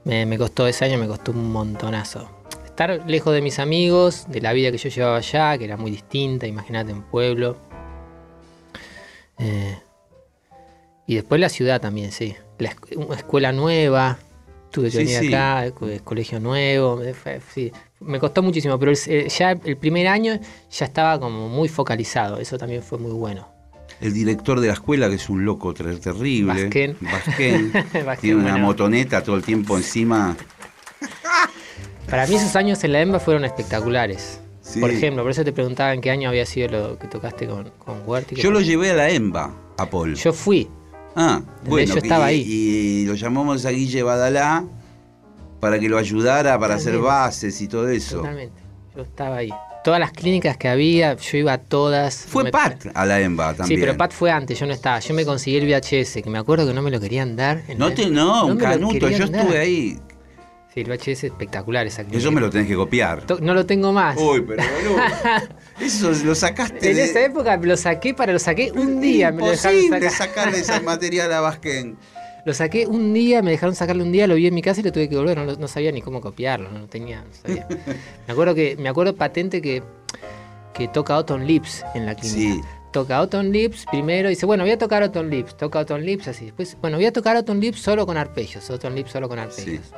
Me, 0.04 0.26
me 0.26 0.36
costó 0.36 0.66
ese 0.66 0.84
año, 0.84 0.98
me 0.98 1.06
costó 1.06 1.30
un 1.32 1.50
montonazo. 1.52 2.28
Estar 2.64 3.02
lejos 3.08 3.32
de 3.32 3.40
mis 3.40 3.58
amigos, 3.60 4.26
de 4.28 4.40
la 4.40 4.52
vida 4.52 4.70
que 4.72 4.78
yo 4.78 4.88
llevaba 4.90 5.16
allá, 5.18 5.56
que 5.56 5.64
era 5.64 5.76
muy 5.76 5.90
distinta, 5.92 6.46
imagínate 6.46 6.92
un 6.92 7.02
pueblo. 7.02 7.56
Eh, 9.38 9.78
y 11.06 11.14
después 11.16 11.40
la 11.40 11.48
ciudad 11.48 11.80
también, 11.80 12.12
sí. 12.12 12.34
La 12.58 12.74
una 12.96 13.16
escuela 13.16 13.52
nueva, 13.52 14.18
tuve 14.70 14.86
que 14.86 14.90
Sí, 14.92 14.96
venir 14.98 15.18
sí. 15.20 15.28
acá, 15.34 15.70
co- 15.72 15.88
colegio 16.04 16.40
nuevo, 16.40 17.00
fue- 17.22 17.40
sí. 17.54 17.72
me 18.00 18.18
costó 18.18 18.42
muchísimo, 18.42 18.78
pero 18.78 18.90
el- 18.92 18.98
eh, 19.06 19.28
ya 19.28 19.52
el 19.52 19.76
primer 19.76 20.06
año 20.08 20.38
ya 20.70 20.84
estaba 20.84 21.18
como 21.20 21.48
muy 21.48 21.68
focalizado, 21.68 22.38
eso 22.38 22.58
también 22.58 22.82
fue 22.82 22.98
muy 22.98 23.12
bueno. 23.12 23.48
El 24.00 24.12
director 24.12 24.60
de 24.60 24.66
la 24.68 24.72
escuela, 24.74 25.08
que 25.08 25.14
es 25.14 25.28
un 25.28 25.44
loco 25.44 25.72
ter- 25.72 25.98
terrible. 26.00 26.62
Basquén. 26.64 26.96
Basquén. 27.00 27.72
Basquén, 28.04 28.20
Tiene 28.20 28.36
una 28.36 28.50
bueno. 28.52 28.66
motoneta 28.66 29.22
todo 29.22 29.36
el 29.36 29.42
tiempo 29.42 29.76
encima. 29.76 30.36
Para 32.08 32.26
mí 32.26 32.34
esos 32.34 32.54
años 32.56 32.82
en 32.84 32.92
la 32.92 33.00
EMBA 33.00 33.18
fueron 33.20 33.44
espectaculares. 33.44 34.40
Sí. 34.62 34.80
Por 34.80 34.90
ejemplo, 34.90 35.22
por 35.22 35.30
eso 35.30 35.44
te 35.44 35.52
preguntaba 35.52 35.92
en 35.94 36.00
qué 36.00 36.10
año 36.10 36.28
había 36.28 36.46
sido 36.46 36.68
lo 36.68 36.98
que 36.98 37.06
tocaste 37.06 37.46
con, 37.46 37.70
con 37.78 38.02
Huerti. 38.06 38.34
Yo 38.36 38.50
lo 38.50 38.60
llevé 38.60 38.90
a 38.90 38.94
la 38.94 39.10
EMBA, 39.10 39.54
a 39.78 39.90
Paul. 39.90 40.14
Yo 40.16 40.32
fui. 40.32 40.68
Ah, 41.16 41.42
bueno, 41.66 41.92
yo 41.94 41.98
estaba 42.00 42.32
y, 42.32 42.34
ahí. 42.40 42.44
y 43.02 43.06
lo 43.06 43.14
llamamos 43.14 43.64
a 43.66 43.70
Guille 43.70 44.02
Badalá 44.02 44.64
para 45.60 45.78
que 45.78 45.88
lo 45.88 45.96
ayudara 45.98 46.58
para 46.58 46.74
hacer 46.74 46.98
bases 46.98 47.60
y 47.60 47.68
todo 47.68 47.88
eso. 47.88 48.16
Totalmente. 48.18 48.60
Yo 48.96 49.02
estaba 49.02 49.36
ahí. 49.36 49.50
Todas 49.84 50.00
las 50.00 50.12
clínicas 50.12 50.56
que 50.56 50.66
había, 50.68 51.14
yo 51.16 51.36
iba 51.38 51.52
a 51.52 51.58
todas. 51.58 52.16
Fue 52.28 52.44
Me- 52.44 52.50
Pat 52.50 52.86
a 52.94 53.04
la 53.04 53.20
EMBA 53.20 53.50
Sí, 53.52 53.56
también. 53.58 53.80
pero 53.80 53.96
Pat 53.96 54.12
fue 54.12 54.30
antes, 54.30 54.58
yo 54.58 54.66
no 54.66 54.72
estaba. 54.72 54.98
Yo 55.00 55.12
me 55.14 55.24
conseguí 55.26 55.56
el 55.56 55.66
VHS, 55.66 56.22
que 56.22 56.30
me 56.30 56.38
acuerdo 56.38 56.66
que 56.66 56.72
no 56.72 56.80
me 56.82 56.90
lo 56.90 56.98
querían 57.00 57.36
dar. 57.36 57.62
No 57.76 57.92
te, 57.92 58.08
no, 58.08 58.48
lo 58.48 58.56
canuto, 58.56 59.08
yo 59.10 59.26
dar. 59.26 59.40
estuve 59.42 59.58
ahí. 59.58 59.98
Sí, 60.72 60.80
el 60.80 60.88
VHS 60.90 61.24
espectacular 61.24 61.86
esa 61.86 62.02
clínica. 62.02 62.18
Eso 62.18 62.32
me 62.32 62.40
lo 62.40 62.48
tenés 62.50 62.66
que 62.66 62.74
copiar. 62.76 63.22
No 63.42 63.52
lo 63.54 63.66
tengo 63.66 63.92
más. 63.92 64.16
Uy, 64.18 64.42
pero 64.46 64.62
boludo. 64.62 65.02
Eso 65.80 66.12
lo 66.24 66.34
sacaste 66.34 66.90
en 66.90 66.96
de... 66.96 67.04
esa 67.04 67.24
época 67.24 67.56
lo 67.56 67.76
saqué 67.76 68.14
para 68.14 68.32
lo 68.32 68.38
saqué 68.38 68.70
un 68.72 69.00
día. 69.00 69.32
Me 69.32 69.42
lo 69.42 69.50
dejaron 69.50 69.82
sacar. 69.88 70.10
sacarle 70.10 70.58
ese 70.58 70.80
material 70.80 71.32
a 71.32 71.40
Basquén. 71.40 71.96
Lo 72.44 72.52
saqué 72.52 72.86
un 72.86 73.14
día, 73.14 73.40
me 73.40 73.52
dejaron 73.52 73.74
sacarle 73.74 74.02
un 74.02 74.12
día, 74.12 74.26
lo 74.26 74.34
vi 74.34 74.46
en 74.46 74.54
mi 74.54 74.60
casa 74.60 74.80
y 74.80 74.82
lo 74.82 74.92
tuve 74.92 75.08
que 75.08 75.16
volver. 75.16 75.38
No, 75.38 75.46
no 75.56 75.66
sabía 75.66 75.90
ni 75.92 76.02
cómo 76.02 76.20
copiarlo, 76.20 76.70
no 76.70 76.80
lo 76.80 76.86
tenía, 76.88 77.22
no 77.22 77.32
sabía. 77.32 77.66
me 78.26 78.32
acuerdo 78.32 78.54
que, 78.54 78.76
me 78.76 78.90
acuerdo 78.90 79.16
patente 79.16 79.62
que, 79.62 79.82
que 80.74 80.88
toca 80.88 81.14
Autumn 81.14 81.46
Lips 81.46 81.82
en 81.94 82.04
la 82.04 82.14
clínica. 82.14 82.38
Sí. 82.38 82.60
Toca 82.92 83.16
Autumn 83.16 83.50
Lips 83.50 83.86
primero, 83.90 84.28
y 84.28 84.34
dice, 84.34 84.44
bueno, 84.44 84.64
voy 84.64 84.72
a 84.72 84.78
tocar 84.78 85.02
Autumn 85.02 85.30
Lips, 85.30 85.56
toca 85.56 85.78
Autumn 85.80 86.02
Lips 86.02 86.28
así. 86.28 86.44
Después, 86.44 86.76
bueno, 86.82 86.98
voy 86.98 87.06
a 87.06 87.12
tocar 87.12 87.34
Autumn 87.34 87.60
Lips 87.60 87.80
solo 87.80 88.04
con 88.04 88.18
arpegios, 88.18 88.68
Autumn 88.68 88.94
Lips 88.94 89.12
solo 89.12 89.26
con 89.26 89.38
arpegios. 89.38 89.92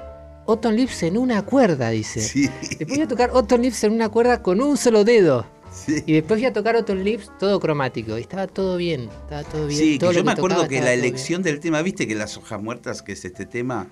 Autumn 0.47 0.77
Lips 0.77 1.03
en 1.03 1.19
una 1.19 1.43
cuerda, 1.43 1.91
dice. 1.91 2.21
Sí. 2.21 2.49
Después 2.61 2.89
voy 2.91 3.01
a 3.01 3.09
tocar 3.09 3.31
Autumn 3.31 3.63
Lips 3.63 3.83
en 3.83 3.93
una 3.93 4.09
cuerda 4.09 4.41
con 4.41 4.61
un 4.61 4.77
solo 4.77 5.03
dedo. 5.03 5.45
Sí. 5.85 6.03
Y 6.07 6.15
después 6.15 6.41
voy 6.41 6.47
a 6.47 6.53
tocar 6.53 6.75
Autumn 6.77 7.05
Lips 7.05 7.31
todo 7.39 7.61
cromático. 7.61 8.17
Y 8.17 8.23
estaba 8.23 8.47
todo 8.47 8.77
bien, 8.79 9.11
estaba 9.23 9.45
todo 9.45 9.67
bien. 9.67 9.79
Sí, 9.79 9.99
todo 9.99 10.11
que 10.11 10.17
yo 10.17 10.25
me 10.25 10.33
acuerdo 10.33 10.57
tocaba 10.57 10.69
que 10.69 10.81
la 10.81 10.93
bien. 10.93 10.99
elección 11.01 11.43
del 11.43 11.61
tema, 11.61 11.83
viste 11.83 12.09
que 12.09 12.15
las 12.15 12.37
hojas 12.37 12.61
muertas, 12.63 13.03
que 13.03 13.13
es 13.13 13.25
este 13.25 13.45
tema, 13.47 13.87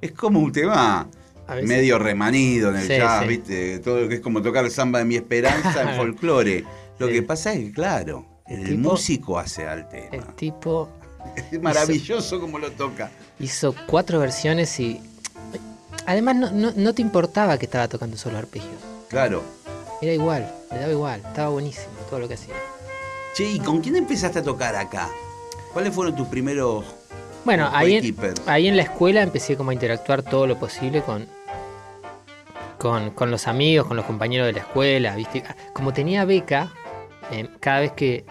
es 0.00 0.12
como 0.12 0.40
un 0.40 0.50
tema 0.52 1.08
medio 1.62 1.98
remanido 1.98 2.70
en 2.70 2.76
el 2.76 2.82
Sí, 2.88 2.96
jazz, 2.98 3.22
sí. 3.22 3.28
viste, 3.28 3.78
todo 3.78 4.00
lo 4.00 4.08
que 4.08 4.16
es 4.16 4.20
como 4.20 4.42
tocar 4.42 4.64
el 4.64 4.70
samba 4.70 4.98
de 4.98 5.04
mi 5.04 5.14
esperanza 5.16 5.82
en 5.90 5.96
folclore. 5.96 6.64
Lo 6.98 7.06
que 7.08 7.22
pasa 7.22 7.52
es 7.52 7.60
que, 7.66 7.72
claro, 7.72 8.26
el, 8.46 8.60
El 8.60 8.66
tipo- 8.76 8.90
músico 8.90 9.38
hace 9.38 9.66
al 9.66 9.80
El 9.92 10.10
tema. 10.10 10.34
tipo 10.36 10.88
Es 11.52 11.62
maravilloso 11.62 12.40
como 12.40 12.58
lo 12.58 12.72
toca. 12.72 13.10
hizo 13.38 13.74
cuatro 13.86 14.18
versiones 14.18 14.78
y. 14.80 15.00
Además, 16.06 16.36
no, 16.36 16.50
no- 16.50 16.72
no 16.74 16.94
te 16.94 17.02
importaba 17.02 17.58
que 17.58 17.66
estaba 17.66 17.86
tocando 17.88 18.16
solo 18.16 18.38
arpegios. 18.38 18.72
Claro. 19.08 19.42
Era 20.00 20.12
igual, 20.12 20.54
le 20.70 20.78
daba 20.78 20.92
igual. 20.92 21.22
Estaba 21.26 21.48
buenísimo 21.48 21.94
todo 22.08 22.20
lo 22.20 22.28
que 22.28 22.34
hacía. 22.34 22.54
Che, 23.34 23.44
¿y 23.44 23.58
con 23.58 23.80
quién 23.80 23.96
empezaste 23.96 24.38
a 24.40 24.42
tocar 24.42 24.74
acá? 24.76 25.08
¿Cuáles 25.72 25.94
fueron 25.94 26.16
tus 26.16 26.26
primeros 26.28 26.84
Bueno, 27.44 27.68
ahí 27.72 27.96
en, 27.96 28.34
ahí 28.46 28.68
en 28.68 28.76
la 28.76 28.82
escuela 28.82 29.22
empecé 29.22 29.56
como 29.56 29.70
a 29.70 29.74
interactuar 29.74 30.22
todo 30.22 30.46
lo 30.46 30.58
posible 30.58 31.02
con, 31.02 31.26
con, 32.78 33.10
con 33.10 33.30
los 33.30 33.46
amigos, 33.46 33.86
con 33.86 33.96
los 33.96 34.06
compañeros 34.06 34.46
de 34.46 34.54
la 34.54 34.60
escuela, 34.60 35.14
¿viste? 35.14 35.44
Como 35.72 35.92
tenía 35.92 36.24
beca, 36.24 36.72
eh, 37.30 37.48
cada 37.60 37.80
vez 37.80 37.92
que 37.92 38.24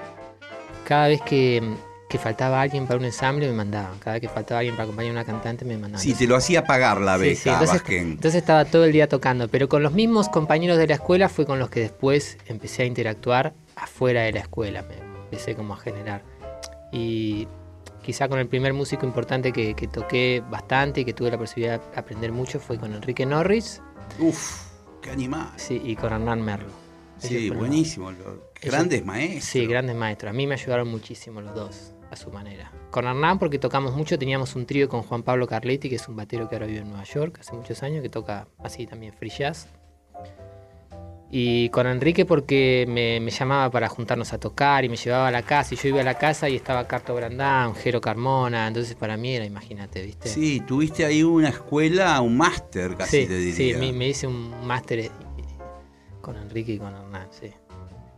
cada 0.88 1.10
vez 1.10 1.22
que, 1.22 1.62
que 2.10 2.18
faltaba 2.18 2.62
alguien 2.62 2.88
para 2.88 3.00
un 3.00 3.06
ensamble 3.06 3.48
me 3.48 3.54
mandaban. 3.54 4.00
Cada 4.00 4.14
vez 4.14 4.22
que 4.22 4.30
faltaba 4.30 4.60
alguien 4.60 4.76
para 4.76 4.86
acompañar 4.86 5.10
a 5.12 5.14
una 5.14 5.26
cantante 5.26 5.66
me 5.66 5.78
mandaban. 5.78 6.00
Sí, 6.02 6.14
te 6.14 6.26
lo 6.26 6.36
hacía 6.38 6.64
pagar 6.64 7.02
la 7.02 7.18
beca, 7.18 7.36
sí, 7.36 7.50
entonces, 7.96 8.36
estaba 8.36 8.66
todo 8.66 8.86
el 8.86 8.92
día 8.94 9.08
tocando, 9.10 9.48
pero 9.50 9.68
con 9.68 9.84
los 9.84 9.92
mismos 9.92 10.30
compañeros 10.30 10.78
de 10.78 10.88
la 10.88 10.94
escuela 10.96 11.28
fue 11.28 11.46
con 11.46 11.60
los 11.60 11.70
que 11.70 11.82
después 11.82 12.38
empecé 12.46 12.84
a 12.84 12.86
interactuar 12.86 13.54
afuera 13.76 14.22
de 14.22 14.32
la 14.32 14.40
escuela, 14.40 14.84
me 14.84 14.96
empecé 15.26 15.56
como 15.56 15.74
a 15.74 15.78
generar. 15.78 16.24
Y 16.92 17.48
quizá 18.02 18.30
con 18.30 18.40
el 18.40 18.48
primer 18.48 18.74
músico 18.74 19.06
importante 19.06 19.52
que, 19.52 19.74
que 19.74 19.88
toqué 19.88 20.42
bastante 20.50 21.02
y 21.02 21.06
que 21.06 21.14
tuve 21.14 21.30
la 21.32 21.38
posibilidad 21.38 21.82
de 21.82 22.00
aprender 22.00 22.32
mucho 22.32 22.60
fue 22.60 22.78
con 22.78 22.94
Enrique 22.94 23.26
Norris. 23.26 23.82
Uf, 24.20 24.62
qué 25.02 25.12
animal. 25.12 25.50
Sí, 25.58 25.82
y 25.84 25.96
con 25.98 26.14
Hernán 26.14 26.42
Merlo. 26.42 26.72
Sí, 27.20 27.50
buenísimo. 27.50 28.12
los 28.12 28.20
ellos- 28.22 28.40
grandes 28.62 29.04
maestros. 29.06 29.44
Sí, 29.44 29.66
grandes 29.66 29.96
maestros. 29.96 30.30
A 30.30 30.34
mí 30.34 30.48
me 30.48 30.54
ayudaron 30.54 30.88
muchísimo 30.88 31.42
los 31.42 31.54
dos, 31.54 31.94
a 32.10 32.16
su 32.16 32.32
manera. 32.32 32.72
Con 32.92 33.06
Hernán, 33.06 33.40
porque 33.40 33.60
tocamos 33.60 33.96
mucho, 33.96 34.18
teníamos 34.18 34.56
un 34.56 34.66
trío 34.66 34.90
con 34.90 35.04
Juan 35.04 35.24
Pablo 35.24 35.48
Carletti, 35.48 35.90
que 35.90 35.96
es 35.96 36.08
un 36.08 36.16
batero 36.16 36.48
que 36.50 36.56
ahora 36.56 36.68
vive 36.68 36.80
en 36.80 36.90
Nueva 36.90 37.04
York 37.04 37.38
hace 37.40 37.54
muchos 37.54 37.84
años, 37.84 38.02
que 38.02 38.10
toca 38.10 38.48
así 38.60 38.88
también 38.88 39.14
free 39.14 39.30
jazz. 39.30 39.68
Y 41.30 41.68
con 41.70 41.88
Enrique 41.88 42.26
porque 42.26 42.86
me, 42.88 43.20
me 43.20 43.32
llamaba 43.32 43.70
para 43.70 43.90
juntarnos 43.90 44.32
a 44.32 44.40
tocar 44.40 44.86
y 44.86 44.90
me 44.90 44.96
llevaba 44.96 45.28
a 45.28 45.32
la 45.32 45.42
casa 45.42 45.74
y 45.74 45.78
yo 45.78 45.90
iba 45.90 46.00
a 46.00 46.04
la 46.04 46.18
casa 46.18 46.48
y 46.48 46.56
estaba 46.56 46.88
Carto 46.88 47.14
Brandán, 47.14 47.76
Jero 47.76 48.00
Carmona, 48.00 48.66
entonces 48.66 48.96
para 48.96 49.18
mí 49.18 49.36
era, 49.36 49.44
imagínate, 49.44 50.04
¿viste? 50.04 50.30
Sí, 50.30 50.62
tuviste 50.62 51.04
ahí 51.04 51.24
una 51.24 51.50
escuela, 51.50 52.22
un 52.22 52.38
máster 52.38 52.96
casi 52.96 53.24
sí, 53.24 53.28
te 53.28 53.38
diría. 53.38 53.56
sí, 53.56 53.74
me, 53.78 53.92
me 53.92 54.08
hice 54.08 54.26
un 54.26 54.66
máster 54.66 55.00
eh, 55.00 55.12
con 56.22 56.38
Enrique 56.38 56.72
y 56.72 56.78
con 56.78 56.96
Hernán, 56.96 57.28
sí. 57.32 57.52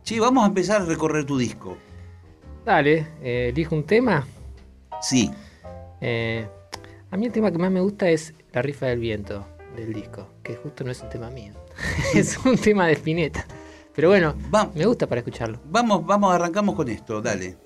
Che, 0.04 0.20
vamos 0.20 0.44
a 0.44 0.46
empezar 0.46 0.82
a 0.82 0.84
recorrer 0.84 1.24
tu 1.24 1.36
disco. 1.36 1.76
Dale, 2.70 3.04
eh, 3.20 3.48
elijo 3.48 3.74
un 3.74 3.82
tema. 3.82 4.24
Sí. 5.02 5.28
Eh, 6.00 6.46
a 7.10 7.16
mí 7.16 7.26
el 7.26 7.32
tema 7.32 7.50
que 7.50 7.58
más 7.58 7.68
me 7.68 7.80
gusta 7.80 8.08
es 8.08 8.32
La 8.52 8.62
rifa 8.62 8.86
del 8.86 9.00
viento 9.00 9.44
del 9.74 9.92
disco, 9.92 10.28
que 10.44 10.54
justo 10.54 10.84
no 10.84 10.92
es 10.92 11.00
un 11.02 11.08
tema 11.08 11.30
mío. 11.30 11.52
es 12.14 12.38
un 12.38 12.56
tema 12.56 12.86
de 12.86 12.92
Spinetta. 12.92 13.44
Pero 13.92 14.08
bueno, 14.10 14.36
Va- 14.54 14.70
me 14.72 14.86
gusta 14.86 15.08
para 15.08 15.18
escucharlo. 15.18 15.58
Vamos, 15.64 16.06
vamos, 16.06 16.32
arrancamos 16.32 16.76
con 16.76 16.88
esto, 16.88 17.20
dale. 17.20 17.56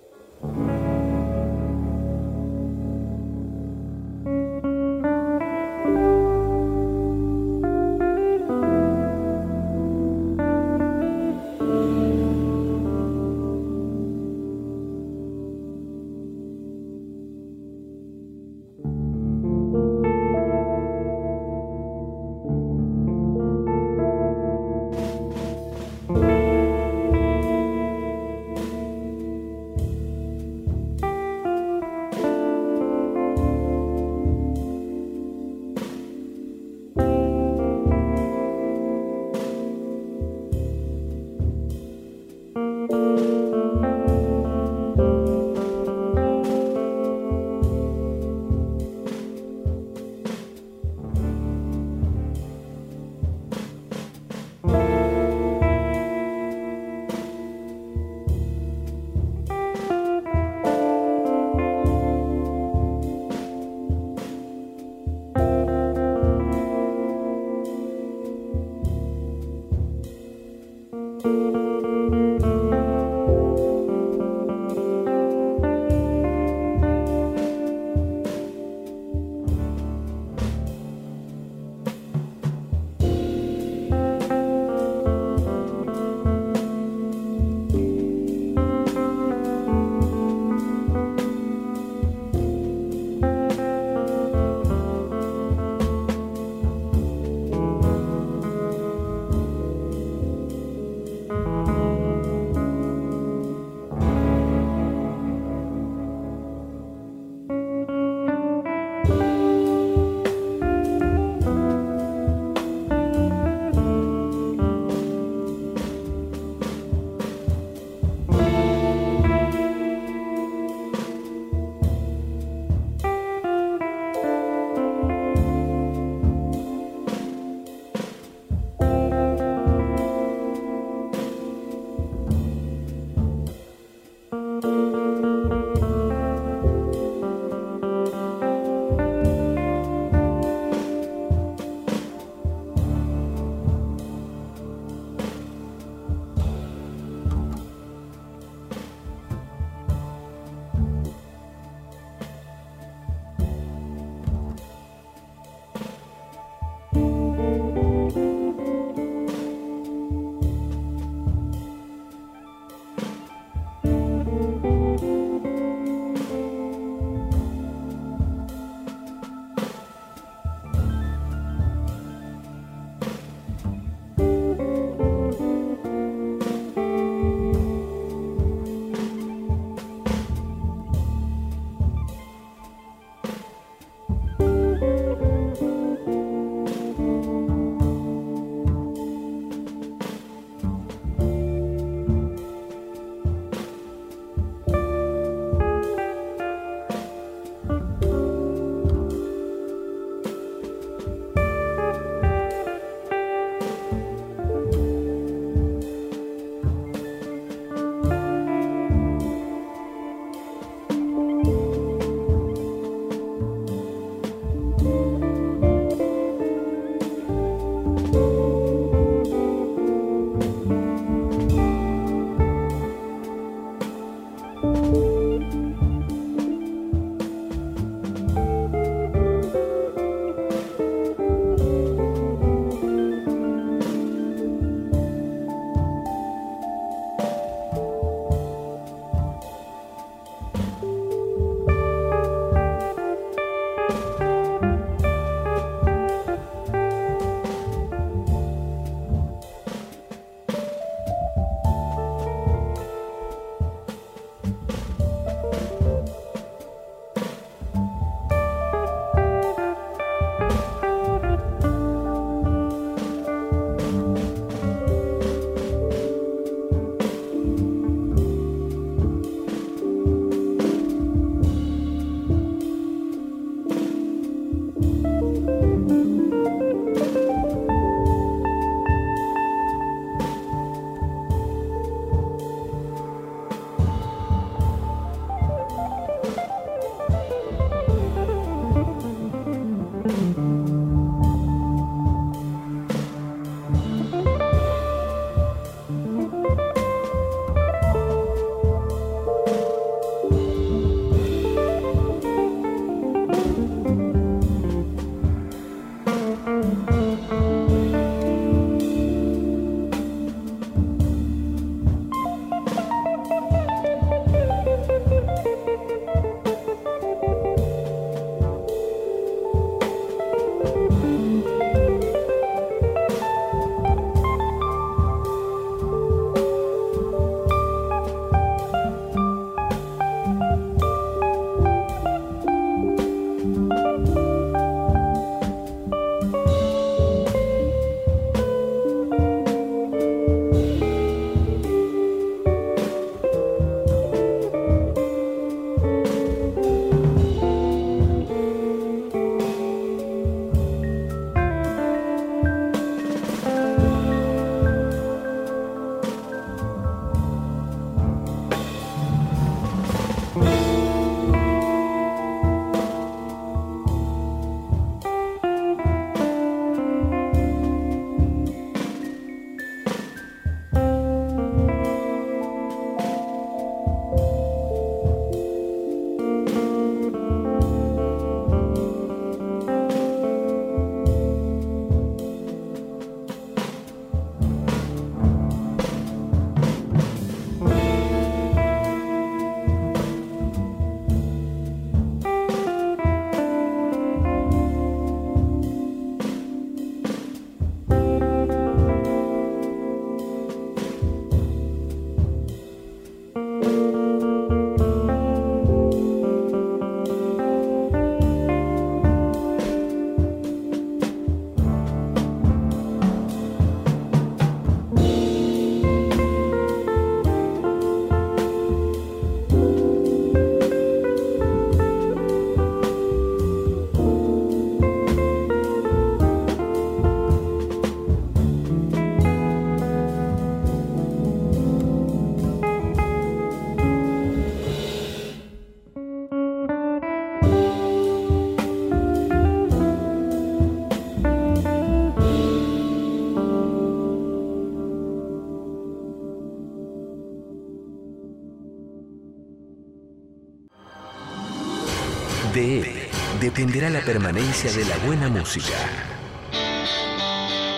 Dependerá 453.55 453.89
la 453.89 454.01
permanencia 454.01 454.73
de 454.73 454.85
la 454.85 454.99
buena 455.07 455.29
música. 455.29 455.75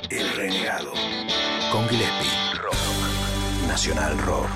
El 0.09 0.27
renegado. 0.35 0.95
Con 1.71 1.87
Gillespie. 1.87 2.31
Rock. 2.63 3.69
Nacional 3.69 4.17
Rock. 4.21 4.49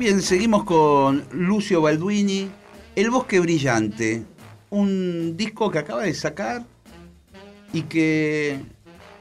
Bien, 0.00 0.20
seguimos 0.20 0.64
con 0.64 1.28
Lucio 1.30 1.80
Balduini, 1.80 2.50
El 2.96 3.10
Bosque 3.10 3.38
Brillante, 3.38 4.24
un 4.70 5.36
disco 5.36 5.70
que 5.70 5.78
acaba 5.78 6.02
de 6.02 6.14
sacar 6.14 6.64
y 7.72 7.82
que 7.82 8.58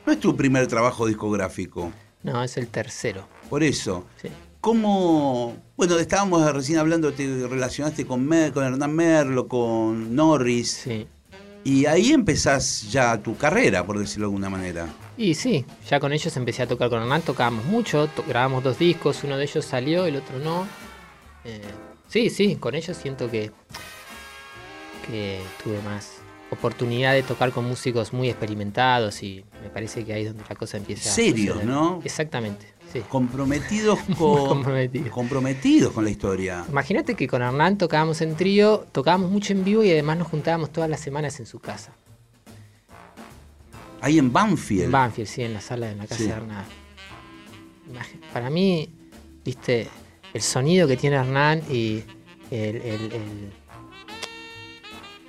no 0.07 0.11
es 0.11 0.19
tu 0.19 0.35
primer 0.35 0.65
trabajo 0.65 1.05
discográfico. 1.05 1.91
No, 2.27 2.43
es 2.43 2.57
el 2.57 2.67
tercero. 2.67 3.27
Por 3.49 3.63
eso, 3.63 4.05
Sí. 4.21 4.29
¿cómo...? 4.61 5.55
Bueno, 5.77 5.97
estábamos 5.99 6.51
recién 6.53 6.79
hablando, 6.79 7.13
te 7.13 7.47
relacionaste 7.47 8.05
con, 8.05 8.25
Mer- 8.25 8.51
con 8.51 8.63
Hernán 8.65 8.93
Merlo, 8.95 9.47
con 9.47 10.15
Norris, 10.15 10.71
Sí. 10.83 11.07
y 11.63 11.85
ahí 11.85 12.11
empezás 12.11 12.91
ya 12.91 13.17
tu 13.21 13.37
carrera, 13.37 13.85
por 13.85 13.97
decirlo 13.99 14.25
de 14.25 14.27
alguna 14.29 14.49
manera. 14.49 14.87
Y 15.17 15.33
sí, 15.35 15.65
ya 15.89 15.99
con 15.99 16.13
ellos 16.13 16.35
empecé 16.37 16.63
a 16.63 16.67
tocar 16.67 16.89
con 16.89 17.01
Hernán, 17.01 17.21
tocábamos 17.21 17.65
mucho, 17.65 18.07
to- 18.07 18.23
grabamos 18.27 18.63
dos 18.63 18.77
discos, 18.79 19.23
uno 19.23 19.37
de 19.37 19.43
ellos 19.45 19.65
salió, 19.65 20.05
el 20.05 20.15
otro 20.17 20.37
no. 20.39 20.67
Eh, 21.45 21.61
sí, 22.09 22.29
sí, 22.29 22.55
con 22.57 22.75
ellos 22.75 22.97
siento 22.97 23.29
que, 23.31 23.51
que 25.07 25.39
tuve 25.63 25.81
más 25.83 26.17
oportunidad 26.49 27.13
de 27.13 27.23
tocar 27.23 27.51
con 27.51 27.65
músicos 27.65 28.13
muy 28.13 28.29
experimentados 28.29 29.21
y 29.23 29.43
me 29.67 29.73
parece 29.73 30.05
que 30.05 30.13
ahí 30.13 30.21
es 30.23 30.29
donde 30.29 30.43
la 30.47 30.55
cosa 30.55 30.77
empieza 30.77 31.09
Serios. 31.11 31.63
¿no? 31.63 31.99
Exactamente, 32.03 32.65
sí. 32.93 33.01
Comprometidos 33.09 33.99
con, 34.17 34.47
comprometidos. 34.47 35.09
comprometidos 35.09 35.93
con 35.93 36.03
la 36.05 36.09
historia. 36.09 36.65
Imagínate 36.69 37.15
que 37.15 37.27
con 37.27 37.41
Hernán 37.41 37.77
tocábamos 37.77 38.21
en 38.21 38.35
trío, 38.35 38.85
tocábamos 38.91 39.29
mucho 39.31 39.53
en 39.53 39.63
vivo 39.63 39.83
y 39.83 39.91
además 39.91 40.17
nos 40.19 40.27
juntábamos 40.27 40.71
todas 40.71 40.89
las 40.89 40.99
semanas 41.01 41.39
en 41.39 41.45
su 41.45 41.59
casa. 41.59 41.91
Ahí 44.01 44.19
en 44.19 44.31
Banfield. 44.31 44.83
En 44.85 44.91
Banfield, 44.91 45.27
sí, 45.27 45.41
en 45.43 45.53
la 45.53 45.61
sala 45.61 45.87
de 45.87 45.95
la 45.95 46.03
casa 46.05 46.17
Sí. 46.21 46.27
de 46.27 46.31
Hernán. 46.33 46.65
Para 48.33 48.49
mí, 48.49 48.89
viste, 49.43 49.87
el 50.33 50.41
sonido 50.41 50.87
que 50.87 50.97
tiene 50.97 51.15
Hernán 51.15 51.61
y 51.69 52.03
el- 52.51 52.75
el- 52.77 53.11
el- 53.11 53.51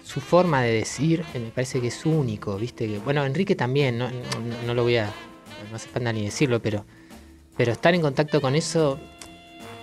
su 0.08 0.22
forma 0.22 0.62
de 0.62 0.72
decir 0.72 1.22
eh, 1.34 1.38
me 1.38 1.50
parece 1.50 1.82
que 1.82 1.88
es 1.88 2.06
único, 2.06 2.56
viste. 2.56 2.86
Que, 2.86 2.98
bueno, 2.98 3.26
Enrique 3.26 3.54
también, 3.54 3.98
no, 3.98 4.08
no- 4.66 4.72
lo 4.74 4.82
voy 4.82 4.96
a. 4.96 5.12
No 5.70 5.76
hace 5.76 5.88
ni 6.14 6.24
decirlo, 6.24 6.62
pero, 6.62 6.86
pero 7.58 7.72
estar 7.72 7.94
en 7.94 8.00
contacto 8.00 8.40
con 8.40 8.54
eso 8.54 8.98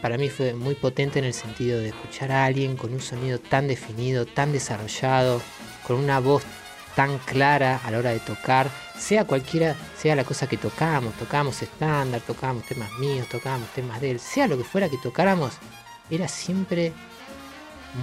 para 0.01 0.17
mí 0.17 0.29
fue 0.29 0.55
muy 0.55 0.73
potente 0.73 1.19
en 1.19 1.25
el 1.25 1.33
sentido 1.33 1.79
de 1.79 1.89
escuchar 1.89 2.31
a 2.31 2.45
alguien 2.45 2.75
con 2.75 2.91
un 2.91 3.01
sonido 3.01 3.37
tan 3.37 3.67
definido, 3.67 4.25
tan 4.25 4.51
desarrollado, 4.51 5.41
con 5.85 5.97
una 5.97 6.19
voz 6.19 6.41
tan 6.95 7.19
clara 7.19 7.79
a 7.83 7.91
la 7.91 7.99
hora 7.99 8.09
de 8.11 8.19
tocar, 8.19 8.71
sea 8.97 9.25
cualquiera, 9.25 9.75
sea 9.95 10.15
la 10.15 10.23
cosa 10.23 10.47
que 10.47 10.57
tocamos, 10.57 11.13
tocábamos 11.15 11.61
estándar, 11.61 12.21
tocábamos 12.21 12.65
temas 12.65 12.91
míos, 12.99 13.27
tocábamos 13.29 13.69
temas 13.73 14.01
de 14.01 14.11
él, 14.11 14.19
sea 14.19 14.47
lo 14.47 14.57
que 14.57 14.63
fuera 14.63 14.89
que 14.89 14.97
tocáramos, 14.97 15.53
era 16.09 16.27
siempre 16.27 16.93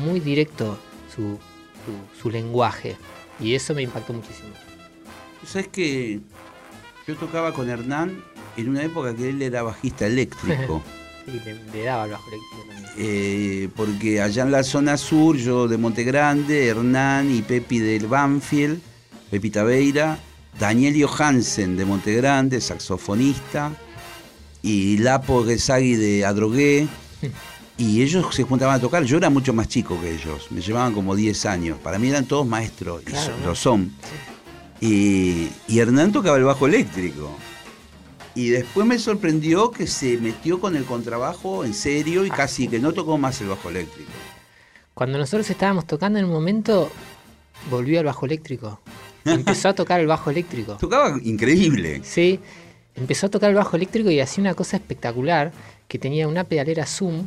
muy 0.05 0.21
directo 0.21 0.79
su, 1.15 1.39
su, 1.85 2.21
su 2.21 2.31
lenguaje. 2.31 2.97
Y 3.41 3.55
eso 3.55 3.75
me 3.75 3.83
impactó 3.83 4.13
muchísimo. 4.13 4.51
¿Sabes 5.47 5.69
que 5.69 6.21
Yo 7.07 7.17
tocaba 7.17 7.53
con 7.53 7.69
Hernán 7.69 8.23
en 8.57 8.69
una 8.69 8.83
época 8.85 9.15
que 9.17 9.31
él 9.31 9.43
era 9.43 9.63
bajista 9.63 10.07
eléctrico. 10.07 10.83
Sí, 11.25 11.41
le, 11.45 11.55
le 11.73 11.85
daba 11.85 12.07
el 12.07 12.11
bajo 12.11 12.25
eléctrico 12.29 12.65
también. 12.69 12.91
eh, 12.97 13.69
porque 13.77 14.21
allá 14.21 14.43
en 14.43 14.51
la 14.51 14.65
zona 14.65 14.97
sur, 14.97 15.37
yo 15.37 15.69
de 15.69 15.79
Monte 15.79 16.03
Grande, 16.03 16.67
Hernán 16.67 17.33
y 17.33 17.43
Pepi 17.43 17.79
del 17.79 18.09
Banfield, 18.09 18.81
Pepi 19.31 19.51
Tabeira, 19.51 20.19
Daniel 20.59 21.01
Johansen 21.01 21.77
de 21.77 21.85
Monte 21.85 22.13
Grande, 22.17 22.61
saxofonista, 22.61 23.71
y 24.63 24.99
Lapo 24.99 25.45
Gesagui 25.45 25.95
de 25.95 26.25
Adrogué. 26.27 26.89
Y 27.79 28.03
ellos 28.03 28.35
se 28.35 28.43
juntaban 28.45 28.77
a 28.77 28.81
tocar. 28.81 29.03
Yo 29.05 29.17
era 29.17 29.31
mucho 29.31 29.53
más 29.53 29.69
chico 29.69 29.99
que 30.01 30.15
ellos. 30.15 30.49
Me 30.51 30.61
llevaban 30.61 30.93
como 30.93 31.17
10 31.17 31.47
años. 31.47 31.79
Para 31.79 31.99
mí 31.99 32.09
eran 32.09 32.27
todos 32.27 32.47
maestros. 32.47 33.03
y 33.03 33.07
Claro, 33.07 33.35
¿no? 33.41 33.47
lo 33.47 33.55
son. 33.55 33.93
Y, 34.81 35.49
y 35.69 35.79
Hernán 35.79 36.13
tocaba 36.13 36.37
el 36.37 36.45
bajo 36.45 36.67
eléctrico. 36.67 37.31
Y 38.35 38.49
después 38.49 38.87
me 38.87 38.99
sorprendió 38.99 39.71
que 39.71 39.87
se 39.87 40.17
metió 40.19 40.61
con 40.61 40.75
el 40.77 40.85
contrabajo 40.85 41.65
en 41.65 41.75
serio 41.75 42.25
y 42.25 42.31
Ah, 42.31 42.35
casi 42.37 42.69
que 42.69 42.79
no 42.79 42.93
tocó 42.93 43.19
más 43.19 43.41
el 43.41 43.49
bajo 43.49 43.69
eléctrico. 43.69 44.11
Cuando 44.95 45.19
nosotros 45.19 45.49
estábamos 45.51 45.87
tocando 45.87 46.19
en 46.19 46.25
un 46.27 46.33
momento, 46.33 46.91
volvió 47.71 48.01
al 48.01 48.07
bajo 48.07 48.27
eléctrico. 48.27 48.81
Empezó 49.25 49.69
a 49.69 49.75
tocar 49.75 50.01
el 50.01 50.07
bajo 50.07 50.31
eléctrico. 50.31 50.77
Tocaba 50.81 51.19
increíble. 51.23 52.01
Sí, 52.05 52.41
empezó 52.95 53.27
a 53.27 53.31
tocar 53.31 53.51
el 53.51 53.57
bajo 53.57 53.77
eléctrico 53.77 54.11
y 54.11 54.21
hacía 54.21 54.43
una 54.43 54.55
cosa 54.55 54.77
espectacular, 54.79 55.53
que 55.87 55.99
tenía 55.99 56.27
una 56.27 56.45
pedalera 56.45 56.87
Zoom 56.87 57.27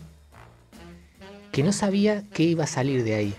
que 1.55 1.63
no 1.63 1.71
sabía 1.71 2.23
qué 2.33 2.43
iba 2.43 2.65
a 2.65 2.67
salir 2.67 3.05
de 3.05 3.15
ahí. 3.15 3.33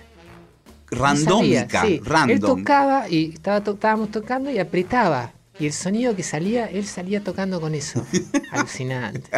Randómica, 0.91 1.83
sí. 1.83 1.95
Él 1.95 2.05
random. 2.07 2.39
tocaba 2.41 3.09
y 3.11 3.33
estaba 3.35 3.63
to- 3.63 3.73
estábamos 3.75 4.11
tocando 4.11 4.51
y 4.51 4.59
apretaba. 4.59 5.33
Y 5.59 5.67
el 5.67 5.73
sonido 5.75 6.17
que 6.17 6.23
salía, 6.23 6.67
él 6.67 6.87
salía 6.87 7.23
tocando 7.23 7.61
con 7.61 7.75
eso. 7.75 8.05
Alucinante. 8.53 9.29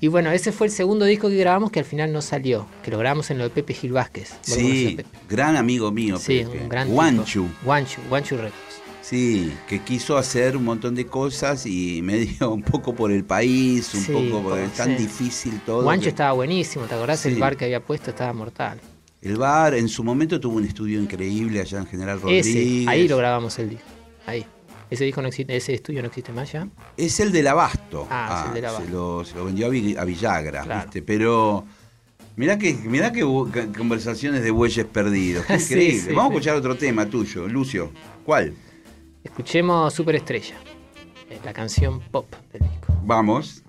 Y 0.00 0.08
bueno, 0.08 0.30
ese 0.32 0.52
fue 0.52 0.66
el 0.66 0.72
segundo 0.72 1.04
disco 1.06 1.28
que 1.30 1.36
grabamos 1.36 1.70
que 1.70 1.78
al 1.80 1.84
final 1.86 2.12
no 2.12 2.20
salió. 2.20 2.66
Que 2.82 2.90
lo 2.90 2.98
grabamos 2.98 3.30
en 3.30 3.38
lo 3.38 3.44
de 3.44 3.50
Pepe 3.50 3.72
Gil 3.74 3.92
Vázquez. 3.92 4.30
¿Vos 4.46 4.48
lo 4.48 4.54
conocés 4.56 4.86
a 4.86 4.88
Sí, 4.90 4.96
Pepe? 4.96 5.08
gran 5.28 5.56
amigo 5.56 5.90
mío. 5.90 6.18
Sí, 6.18 6.44
Pepe. 6.44 6.62
un 6.62 6.68
gran. 6.68 6.88
Guanchu. 6.90 7.48
Guanchu, 7.64 8.00
Guanchu 8.10 8.36
Records. 8.36 8.69
Sí, 9.02 9.52
que 9.66 9.80
quiso 9.80 10.16
hacer 10.18 10.56
un 10.56 10.64
montón 10.64 10.94
de 10.94 11.06
cosas 11.06 11.64
y 11.66 12.00
medio 12.04 12.50
un 12.52 12.62
poco 12.62 12.94
por 12.94 13.10
el 13.12 13.24
país, 13.24 13.92
un 13.94 14.00
Sí, 14.00 14.12
poco 14.12 14.42
porque 14.42 14.48
por- 14.48 14.58
es 14.60 14.72
tan 14.74 14.96
sí. 14.96 15.02
difícil 15.04 15.60
todo. 15.64 15.82
Guanchu 15.84 16.04
que- 16.04 16.08
estaba 16.10 16.32
buenísimo, 16.32 16.84
¿te 16.86 16.94
acordás? 16.94 17.24
El 17.26 17.36
bar 17.38 17.56
que 17.56 17.64
había 17.64 17.80
puesto 17.84 18.10
estaba 18.10 18.32
mortal. 18.32 18.80
El 19.22 19.36
bar 19.36 19.74
en 19.74 19.88
su 19.88 20.02
momento 20.04 20.38
tuvo 20.40 20.56
un 20.56 20.64
estudio 20.64 21.00
increíble 21.00 21.60
allá 21.60 21.78
en 21.78 21.86
General 21.86 22.20
Rodríguez. 22.20 22.46
Ese, 22.46 22.84
ahí 22.88 23.06
lo 23.08 23.16
grabamos 23.18 23.58
el 23.58 23.70
disco. 23.70 23.84
Ahí. 24.26 24.44
Ese 24.90 25.04
disco 25.04 25.22
no 25.22 25.28
existe, 25.28 25.54
ese 25.56 25.74
estudio 25.74 26.00
no 26.02 26.08
existe 26.08 26.32
más 26.32 26.50
ya. 26.52 26.66
Es 26.96 27.20
el 27.20 27.30
del 27.30 27.46
Abasto. 27.46 28.08
Ah, 28.10 28.40
es 28.42 28.48
el 28.48 28.54
del 28.54 28.64
Abasto. 28.64 28.86
Se 28.86 28.90
lo, 28.92 29.24
se 29.24 29.34
lo 29.36 29.44
vendió 29.44 29.66
a, 29.66 29.68
Vi- 29.68 29.96
a 29.96 30.04
Villagra, 30.04 30.62
Claro. 30.62 30.82
¿viste? 30.84 31.02
Pero 31.02 31.64
mirá 32.36 32.58
que, 32.58 32.74
mirá 32.74 33.12
que 33.12 33.22
conversaciones 33.76 34.42
de 34.42 34.50
bueyes 34.50 34.86
perdidos. 34.86 35.44
Qué 35.46 35.54
increíble. 35.60 36.12
Vamos 36.14 36.30
a 36.32 36.34
escuchar 36.34 36.56
otro 36.56 36.76
tema 36.76 37.06
tuyo, 37.06 37.46
Lucio. 37.46 37.92
¿Cuál? 38.24 38.54
Escuchemos 39.24 39.92
Superestrella, 39.92 40.56
la 41.44 41.52
canción 41.52 42.00
pop 42.00 42.26
del 42.52 42.62
disco. 42.62 42.92
Vamos. 43.04 43.62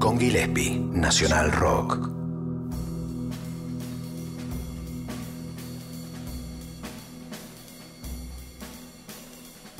Con 0.00 0.18
Gillespie, 0.18 0.80
Nacional 0.92 1.52
Rock. 1.52 2.08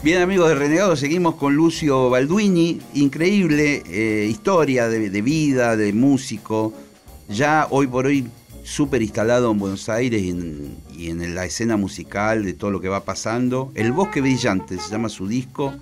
Bien 0.03 0.21
amigos 0.21 0.51
de 0.51 0.55
Renegado, 0.55 0.95
seguimos 0.95 1.37
con 1.37 1.55
Lucio 1.57 2.11
Balduini, 2.11 2.81
increíble 2.95 3.83
eh, 3.87 4.27
historia 4.31 4.89
de, 4.89 5.23
vida, 5.23 5.77
de 5.77 5.93
músico, 5.95 6.75
ya 7.29 7.67
hoy 7.71 7.87
por 7.87 8.07
hoy 8.07 8.27
súper 8.63 9.01
instalado 9.01 9.51
en 9.51 9.59
Buenos 9.59 9.89
Aires 9.89 10.23
y 10.23 10.31
en, 10.31 10.77
y 10.95 11.09
en 11.09 11.35
la 11.35 11.47
escena 11.47 11.79
musical 11.79 12.45
de 12.45 12.53
todo 12.53 12.71
lo 12.71 12.81
que 12.81 12.89
va 12.89 13.05
pasando. 13.05 13.73
El 13.75 13.93
Bosque 13.93 14.21
Brillante 14.21 14.79
se 14.79 14.91
llama 14.91 15.09
su 15.09 15.27
disco. 15.27 15.73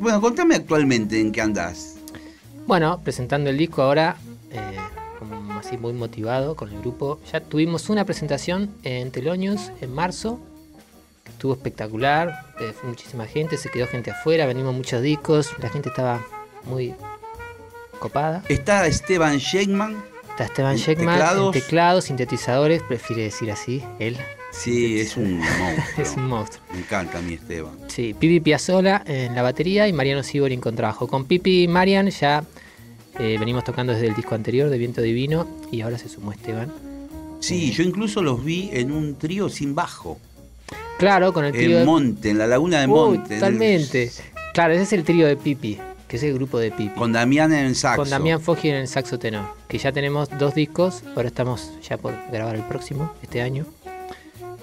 Bueno, 0.00 0.20
contame 0.20 0.56
actualmente 0.56 1.20
en 1.20 1.30
qué 1.30 1.40
andás. 1.40 1.95
Bueno, 2.66 3.00
presentando 3.04 3.48
el 3.48 3.58
disco 3.58 3.82
ahora, 3.82 4.16
eh, 4.50 4.60
como 5.20 5.54
así 5.54 5.76
muy 5.76 5.92
motivado 5.92 6.56
con 6.56 6.68
el 6.72 6.80
grupo. 6.80 7.20
Ya 7.32 7.40
tuvimos 7.40 7.88
una 7.90 8.04
presentación 8.04 8.70
en 8.82 9.12
Teloños 9.12 9.70
en 9.80 9.94
marzo, 9.94 10.40
que 11.22 11.30
estuvo 11.30 11.52
espectacular, 11.52 12.44
eh, 12.58 12.72
fue 12.72 12.88
muchísima 12.88 13.26
gente, 13.26 13.56
se 13.56 13.70
quedó 13.70 13.86
gente 13.86 14.10
afuera, 14.10 14.46
venimos 14.46 14.74
muchos 14.74 15.00
discos, 15.00 15.52
la 15.60 15.68
gente 15.68 15.90
estaba 15.90 16.26
muy 16.64 16.92
copada. 18.00 18.42
Está 18.48 18.84
Esteban 18.88 19.38
Sheckman. 19.38 20.02
Está 20.30 20.44
Esteban 20.46 20.76
Sheckman 20.76 21.14
teclados. 21.14 21.54
en 21.54 21.62
teclados, 21.62 22.04
sintetizadores, 22.04 22.82
prefiere 22.82 23.22
decir 23.22 23.52
así, 23.52 23.84
él. 24.00 24.16
Sí, 24.58 25.00
es 25.00 25.16
un 25.16 25.38
monstruo. 25.38 26.04
Es 26.04 26.16
un 26.16 26.26
monstruo. 26.28 26.64
Me 26.72 26.78
encanta 26.80 27.18
a 27.18 27.22
mí 27.22 27.34
Esteban. 27.34 27.74
Sí, 27.88 28.14
Pipi 28.18 28.40
Piazzola 28.40 29.02
en 29.06 29.34
la 29.34 29.42
batería 29.42 29.88
y 29.88 29.92
Mariano 29.92 30.22
Sibori 30.22 30.54
en 30.54 30.60
contrabajo. 30.60 31.06
Con 31.08 31.24
Pipi 31.26 31.64
y 31.64 31.68
Marian 31.68 32.10
ya 32.10 32.44
eh, 33.18 33.36
venimos 33.38 33.64
tocando 33.64 33.92
desde 33.92 34.08
el 34.08 34.14
disco 34.14 34.34
anterior 34.34 34.68
de 34.68 34.78
Viento 34.78 35.00
Divino 35.02 35.46
y 35.70 35.80
ahora 35.80 35.98
se 35.98 36.08
sumó 36.08 36.32
Esteban. 36.32 36.72
Sí, 37.40 37.72
yo 37.72 37.82
incluso 37.82 38.22
los 38.22 38.44
vi 38.44 38.70
en 38.72 38.92
un 38.92 39.16
trío 39.16 39.48
sin 39.48 39.74
bajo. 39.74 40.18
Claro, 40.98 41.32
con 41.32 41.44
el 41.44 41.52
trío 41.52 41.72
En 41.72 41.78
de 41.80 41.84
Monte, 41.84 42.30
en 42.30 42.38
la 42.38 42.46
laguna 42.46 42.80
de 42.80 42.86
Monte. 42.86 43.34
totalmente. 43.34 44.10
Claro, 44.54 44.72
ese 44.72 44.84
es 44.84 44.92
el 44.94 45.04
trío 45.04 45.26
de 45.26 45.36
Pipi, 45.36 45.78
que 46.08 46.16
es 46.16 46.22
el 46.22 46.32
grupo 46.32 46.58
de 46.58 46.70
Pipi. 46.70 46.94
Con 46.94 47.12
Damián 47.12 47.52
en 47.52 47.74
saxo. 47.74 48.02
Con 48.02 48.10
Damián 48.10 48.40
Foggi 48.40 48.70
en 48.70 48.76
el 48.76 48.88
saxo 48.88 49.18
tenor, 49.18 49.44
que 49.68 49.76
ya 49.78 49.92
tenemos 49.92 50.30
dos 50.38 50.54
discos, 50.54 51.02
ahora 51.14 51.28
estamos 51.28 51.70
ya 51.86 51.98
por 51.98 52.14
grabar 52.32 52.56
el 52.56 52.62
próximo, 52.62 53.12
este 53.22 53.42
año. 53.42 53.66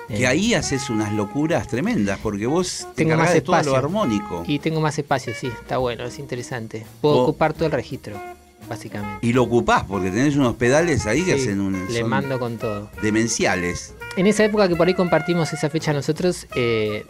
Que 0.07 0.23
Eh, 0.23 0.27
ahí 0.27 0.53
haces 0.53 0.89
unas 0.89 1.13
locuras 1.13 1.67
tremendas, 1.67 2.19
porque 2.21 2.45
vos 2.45 2.87
te 2.95 3.03
Tengo 3.05 3.17
más 3.17 3.33
de 3.33 3.41
todo 3.41 3.55
lo 3.55 3.61
espacio. 3.61 3.77
armónico. 3.79 4.43
Y 4.45 4.59
tengo 4.59 4.81
más 4.81 4.97
espacio, 4.99 5.33
sí, 5.39 5.47
está 5.47 5.77
bueno, 5.77 6.03
es 6.05 6.19
interesante. 6.19 6.85
Puedo 7.01 7.19
ocupar 7.23 7.53
todo 7.53 7.65
el 7.67 7.71
registro, 7.71 8.19
básicamente. 8.67 9.25
Y 9.25 9.31
lo 9.33 9.43
ocupás, 9.43 9.83
porque 9.85 10.09
tenés 10.11 10.35
unos 10.35 10.55
pedales 10.55 11.05
ahí 11.05 11.23
que 11.23 11.33
hacen 11.33 11.61
un. 11.61 11.87
le 11.89 12.03
mando 12.03 12.37
con 12.39 12.57
todo. 12.57 12.89
demenciales. 13.01 13.93
En 14.17 14.27
esa 14.27 14.43
época 14.43 14.67
que 14.67 14.75
por 14.75 14.87
ahí 14.87 14.93
compartimos 14.93 15.51
esa 15.53 15.69
fecha 15.69 15.93
nosotros, 15.93 16.47
eh, 16.55 17.05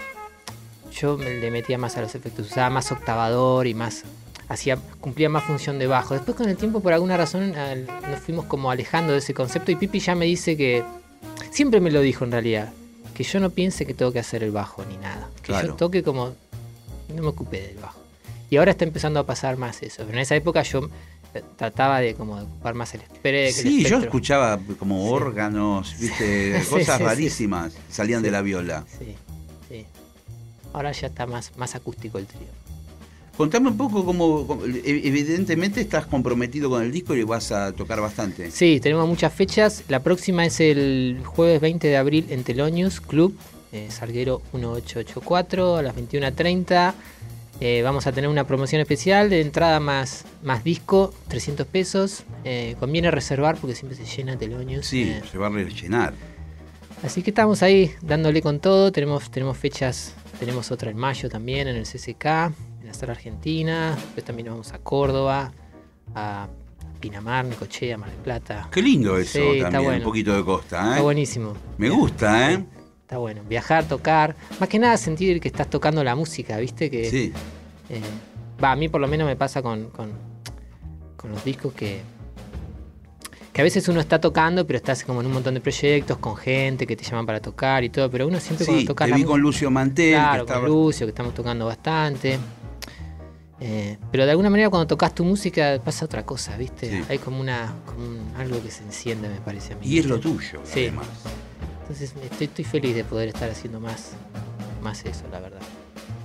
yo 0.91 1.17
me 1.17 1.33
le 1.33 1.49
metía 1.51 1.77
más 1.77 1.97
a 1.97 2.01
los 2.01 2.13
efectos, 2.15 2.51
usaba 2.51 2.69
más 2.69 2.91
octavador 2.91 3.65
y 3.67 3.73
más 3.73 4.03
hacía 4.47 4.77
cumplía 5.01 5.29
más 5.29 5.43
función 5.45 5.79
de 5.79 5.87
bajo. 5.87 6.13
Después 6.13 6.37
con 6.37 6.47
el 6.47 6.55
tiempo 6.57 6.79
por 6.81 6.93
alguna 6.93 7.17
razón 7.17 7.55
al- 7.55 7.87
nos 8.09 8.19
fuimos 8.19 8.45
como 8.45 8.69
alejando 8.69 9.13
de 9.13 9.17
ese 9.19 9.33
concepto 9.33 9.71
y 9.71 9.75
Pipi 9.75 9.99
ya 9.99 10.13
me 10.13 10.25
dice 10.25 10.55
que 10.55 10.83
siempre 11.49 11.81
me 11.81 11.89
lo 11.91 12.01
dijo 12.01 12.23
en 12.25 12.31
realidad, 12.31 12.71
que 13.13 13.23
yo 13.23 13.39
no 13.39 13.49
piense 13.49 13.85
que 13.85 13.93
tengo 13.93 14.11
que 14.11 14.19
hacer 14.19 14.43
el 14.43 14.51
bajo 14.51 14.83
ni 14.85 14.97
nada, 14.97 15.29
que 15.37 15.41
Claro. 15.43 15.67
yo 15.69 15.73
toque 15.75 16.03
como 16.03 16.33
no 17.13 17.21
me 17.21 17.27
ocupé 17.27 17.61
del 17.67 17.77
bajo. 17.77 17.99
Y 18.49 18.57
ahora 18.57 18.71
está 18.71 18.83
empezando 18.85 19.19
a 19.19 19.25
pasar 19.25 19.57
más 19.57 19.81
eso. 19.83 20.03
Pero 20.05 20.13
en 20.13 20.19
esa 20.19 20.35
época 20.35 20.61
yo 20.63 20.89
eh, 21.33 21.43
trataba 21.57 21.99
de 21.99 22.13
como 22.13 22.37
de 22.37 22.43
ocupar 22.43 22.75
más 22.75 22.93
el, 22.93 23.01
espere- 23.01 23.47
el 23.47 23.53
Sí, 23.53 23.83
yo 23.83 23.97
escuchaba 23.99 24.59
como 24.77 25.03
Sí. 25.07 25.13
órganos, 25.13 25.95
viste, 25.99 26.59
Sí, 26.63 26.69
cosas 26.69 26.85
sí, 26.97 26.97
sí. 26.97 27.03
rarísimas 27.03 27.73
salían 27.89 28.19
Sí. 28.19 28.25
de 28.25 28.31
la 28.31 28.41
viola. 28.43 28.85
Sí, 28.99 29.15
sí. 29.69 29.85
Ahora 30.73 30.91
ya 30.91 31.07
está 31.07 31.25
más, 31.25 31.51
más 31.57 31.73
acústico 31.75 32.19
el 32.19 32.27
trío. 32.27 32.47
Contame 33.37 33.69
un 33.69 33.77
poco 33.77 34.05
cómo, 34.05 34.59
e- 34.65 35.01
evidentemente 35.07 35.81
estás 35.81 36.05
comprometido 36.05 36.69
con 36.69 36.83
el 36.83 36.91
disco 36.91 37.15
y 37.15 37.23
vas 37.23 37.51
a 37.51 37.71
tocar 37.71 37.99
bastante. 37.99 38.51
Sí, 38.51 38.79
tenemos 38.79 39.07
muchas 39.07 39.33
fechas. 39.33 39.83
La 39.87 40.01
próxima 40.01 40.45
es 40.45 40.59
el 40.59 41.19
jueves 41.25 41.59
20 41.59 41.87
de 41.87 41.97
abril 41.97 42.27
en 42.29 42.43
Teloñus 42.43 43.01
Club, 43.01 43.35
eh, 43.71 43.87
Salguero 43.89 44.41
1884 44.53 45.77
a 45.77 45.81
las 45.81 45.95
21.30. 45.95 46.93
Eh, 47.59 47.81
vamos 47.83 48.05
a 48.07 48.11
tener 48.11 48.29
una 48.29 48.45
promoción 48.45 48.81
especial 48.81 49.29
de 49.29 49.41
entrada 49.41 49.79
más, 49.79 50.25
más 50.43 50.63
disco, 50.63 51.11
300 51.29 51.65
pesos. 51.65 52.23
Eh, 52.43 52.75
conviene 52.79 53.09
reservar 53.09 53.57
porque 53.57 53.75
siempre 53.75 53.97
se 53.97 54.05
llena 54.05 54.37
Teloñus. 54.37 54.85
Sí, 54.85 55.03
Eh, 55.03 55.21
se 55.31 55.37
va 55.39 55.47
a 55.47 55.49
rellenar. 55.49 56.13
Así 57.01 57.21
que 57.23 57.31
estamos 57.31 57.63
ahí 57.63 57.91
dándole 58.01 58.41
con 58.43 58.59
todo. 58.59 58.91
Tenemos, 58.91 59.31
tenemos 59.31 59.57
fechas, 59.57 60.13
tenemos 60.39 60.71
otra 60.71 60.91
en 60.91 60.97
mayo 60.97 61.29
también 61.29 61.67
en 61.67 61.75
el 61.75 61.85
CCK, 61.85 62.53
en 62.83 62.87
la 62.87 62.93
sala 62.93 63.13
argentina. 63.13 63.95
Después 63.95 64.23
también 64.25 64.47
nos 64.47 64.53
vamos 64.55 64.73
a 64.73 64.79
Córdoba, 64.79 65.51
a 66.13 66.47
Pinamar, 66.99 67.45
Necochea, 67.45 67.97
Mar 67.97 68.09
del 68.11 68.19
Plata. 68.19 68.67
Qué 68.71 68.81
lindo 68.81 69.17
eso 69.17 69.39
Sí, 69.39 69.57
está 69.57 69.63
también, 69.71 69.83
bueno. 69.83 69.97
un 69.99 70.03
poquito 70.03 70.35
de 70.35 70.43
costa, 70.43 70.85
¿eh? 70.85 70.89
Está 70.91 71.01
buenísimo. 71.01 71.53
Me 71.77 71.89
gusta, 71.89 72.51
¿eh? 72.51 72.65
Está 73.01 73.17
bueno. 73.17 73.41
Viajar, 73.47 73.85
tocar. 73.85 74.35
Más 74.59 74.69
que 74.69 74.79
nada 74.79 74.97
sentir 74.97 75.39
que 75.39 75.47
estás 75.47 75.69
tocando 75.69 76.03
la 76.03 76.15
música, 76.15 76.57
¿viste? 76.57 76.89
Que, 76.89 77.09
Sí. 77.09 77.33
eh, 77.89 78.01
va, 78.63 78.71
a 78.71 78.75
mí 78.75 78.89
por 78.89 79.01
lo 79.01 79.07
menos 79.07 79.27
me 79.27 79.35
pasa 79.35 79.61
con, 79.61 79.89
con, 79.89 80.11
con 81.17 81.31
los 81.31 81.43
discos 81.43 81.73
que. 81.73 82.01
Que 83.51 83.61
a 83.61 83.63
veces 83.63 83.87
uno 83.87 83.99
está 83.99 84.19
tocando, 84.19 84.65
pero 84.65 84.77
estás 84.77 85.03
como 85.03 85.21
en 85.21 85.27
un 85.27 85.33
montón 85.33 85.53
de 85.53 85.61
proyectos 85.61 86.17
con 86.17 86.35
gente 86.35 86.87
que 86.87 86.95
te 86.95 87.03
llaman 87.03 87.27
para 87.27 87.39
tocar 87.39 87.83
y 87.83 87.89
todo, 87.89 88.09
pero 88.09 88.25
uno 88.27 88.39
siempre 88.39 88.65
Sí, 88.65 88.71
cuando 88.71 88.87
toca 88.87 89.05
te 89.05 89.11
la 89.11 89.15
vi 89.17 89.21
música- 89.21 89.31
con 89.31 89.41
Lucio 89.41 89.69
Mantel. 89.71 90.05
que 90.05 90.11
Claro, 90.13 90.41
estaba- 90.43 90.59
con 90.61 90.69
Lucio, 90.69 91.05
que 91.05 91.09
estamos 91.11 91.33
tocando 91.35 91.65
bastante. 91.67 92.39
Eh, 93.65 93.97
pero 94.11 94.25
de 94.25 94.31
alguna 94.31 94.49
manera 94.49 94.69
cuando 94.69 94.87
tocas 94.87 95.15
tu 95.15 95.23
música 95.23 95.79
pasa 95.83 96.03
otra 96.03 96.25
cosa, 96.25 96.57
¿viste? 96.57 96.89
Sí. 96.89 97.03
Hay 97.07 97.17
como 97.17 97.39
una 97.39 97.73
como 97.85 98.05
un- 98.05 98.33
algo 98.37 98.61
que 98.61 98.69
se 98.69 98.83
enciende, 98.83 99.29
me 99.29 99.39
parece 99.39 99.71
a 99.73 99.77
mí. 99.77 99.87
Y 99.87 99.99
es 99.99 100.05
lo 100.05 100.19
tuyo, 100.19 100.59
Sí. 100.65 100.81
además. 100.81 101.07
Entonces 101.81 102.13
estoy, 102.21 102.45
estoy 102.47 102.65
feliz 102.65 102.93
de 102.95 103.03
poder 103.05 103.29
estar 103.29 103.49
haciendo 103.49 103.79
más, 103.79 104.11
más 104.81 105.05
eso, 105.05 105.23
la 105.31 105.39
verdad. 105.39 105.61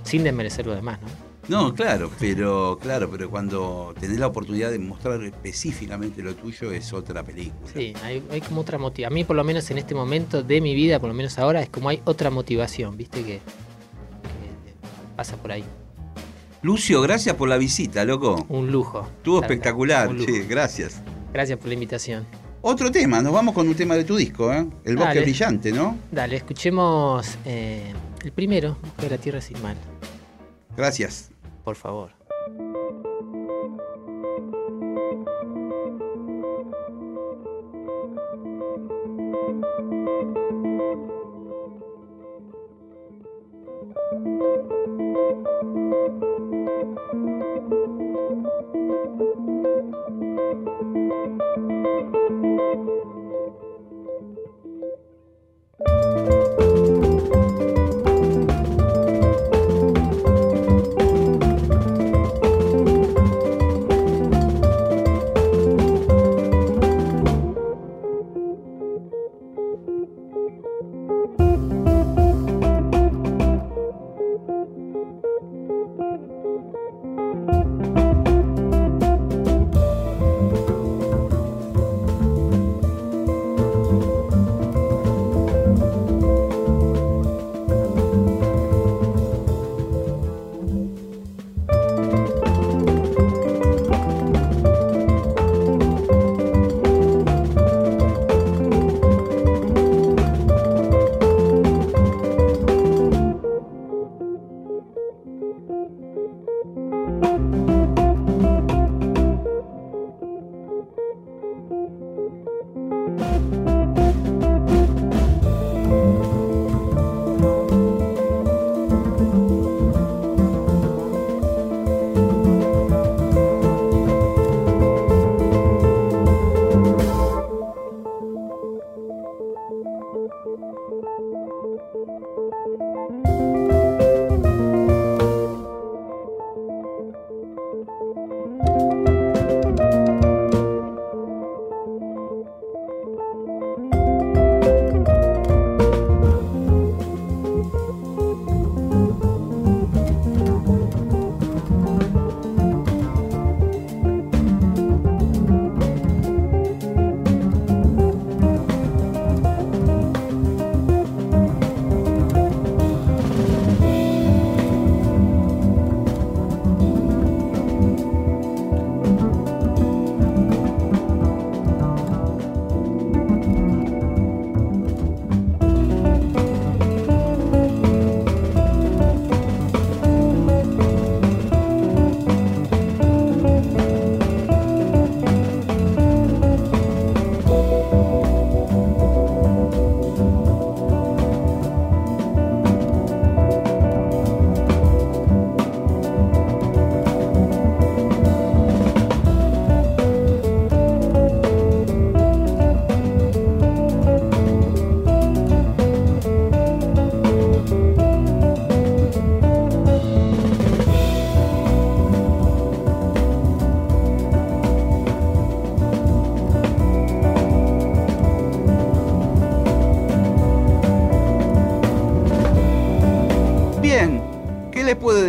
Sin 0.03 0.23
desmerecer 0.23 0.65
lo 0.65 0.75
demás, 0.75 0.99
¿no? 1.01 1.07
No, 1.47 1.73
claro, 1.73 2.11
pero 2.19 2.77
claro, 2.79 3.09
pero 3.09 3.29
cuando 3.29 3.95
tenés 3.99 4.19
la 4.19 4.27
oportunidad 4.27 4.69
de 4.69 4.77
mostrar 4.77 5.23
específicamente 5.23 6.21
lo 6.21 6.35
tuyo 6.35 6.71
es 6.71 6.91
otra 6.93 7.23
película. 7.23 7.71
Sí, 7.73 7.93
hay, 8.03 8.21
hay 8.29 8.41
como 8.41 8.61
otra 8.61 8.77
motivación. 8.77 9.13
A 9.13 9.15
mí 9.15 9.23
por 9.23 9.35
lo 9.37 9.43
menos 9.45 9.71
en 9.71 9.77
este 9.79 9.95
momento 9.95 10.43
de 10.43 10.59
mi 10.61 10.75
vida, 10.75 10.99
por 10.99 11.07
lo 11.07 11.15
menos 11.15 11.39
ahora, 11.39 11.61
es 11.61 11.69
como 11.69 11.89
hay 11.89 12.01
otra 12.05 12.29
motivación, 12.29 12.97
¿viste? 12.97 13.23
Que, 13.23 13.37
que 13.37 13.41
pasa 15.15 15.37
por 15.37 15.51
ahí. 15.53 15.63
Lucio, 16.61 17.01
gracias 17.01 17.35
por 17.35 17.47
la 17.47 17.57
visita, 17.57 18.03
loco. 18.03 18.45
Un 18.49 18.71
lujo. 18.71 19.07
Estuvo 19.17 19.41
espectacular, 19.41 20.09
sí, 20.17 20.41
gracias. 20.47 21.01
Gracias 21.31 21.57
por 21.57 21.67
la 21.69 21.73
invitación. 21.75 22.25
Otro 22.61 22.91
tema, 22.91 23.21
nos 23.21 23.31
vamos 23.31 23.53
con 23.55 23.67
un 23.67 23.75
tema 23.75 23.95
de 23.95 24.03
tu 24.03 24.17
disco, 24.17 24.51
¿eh? 24.53 24.67
El 24.83 24.97
bosque 24.97 25.09
Dale. 25.15 25.21
brillante, 25.21 25.71
¿no? 25.71 25.97
Dale, 26.11 26.35
escuchemos 26.35 27.37
eh, 27.45 27.93
el 28.23 28.31
primero, 28.33 28.77
Busca 28.83 29.03
de 29.03 29.09
la 29.11 29.17
Tierra 29.17 29.39
sin 29.39 29.61
mal, 29.61 29.77
Gracias. 30.75 31.31
por 31.63 31.77
favor. 31.77 32.11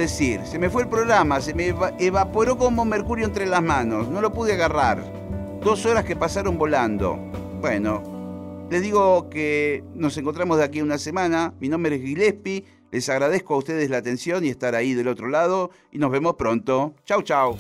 Decir? 0.00 0.40
Se 0.44 0.58
me 0.58 0.70
fue 0.70 0.82
el 0.82 0.88
programa, 0.88 1.40
se 1.40 1.54
me 1.54 1.68
eva- 1.68 1.92
evaporó 1.98 2.56
como 2.58 2.84
mercurio 2.84 3.24
entre 3.26 3.46
las 3.46 3.62
manos, 3.62 4.08
no 4.08 4.20
lo 4.20 4.32
pude 4.32 4.52
agarrar. 4.54 5.02
Dos 5.62 5.84
horas 5.86 6.04
que 6.04 6.16
pasaron 6.16 6.56
volando. 6.58 7.16
Bueno, 7.60 8.66
les 8.70 8.82
digo 8.82 9.28
que 9.28 9.84
nos 9.94 10.16
encontramos 10.16 10.58
de 10.58 10.64
aquí 10.64 10.80
una 10.80 10.98
semana. 10.98 11.52
Mi 11.60 11.68
nombre 11.68 11.96
es 11.96 12.02
Gillespie, 12.02 12.64
les 12.90 13.08
agradezco 13.08 13.54
a 13.54 13.58
ustedes 13.58 13.90
la 13.90 13.98
atención 13.98 14.44
y 14.44 14.48
estar 14.48 14.74
ahí 14.74 14.94
del 14.94 15.08
otro 15.08 15.28
lado 15.28 15.70
y 15.92 15.98
nos 15.98 16.10
vemos 16.10 16.34
pronto. 16.36 16.94
Chau, 17.04 17.22
chau. 17.22 17.56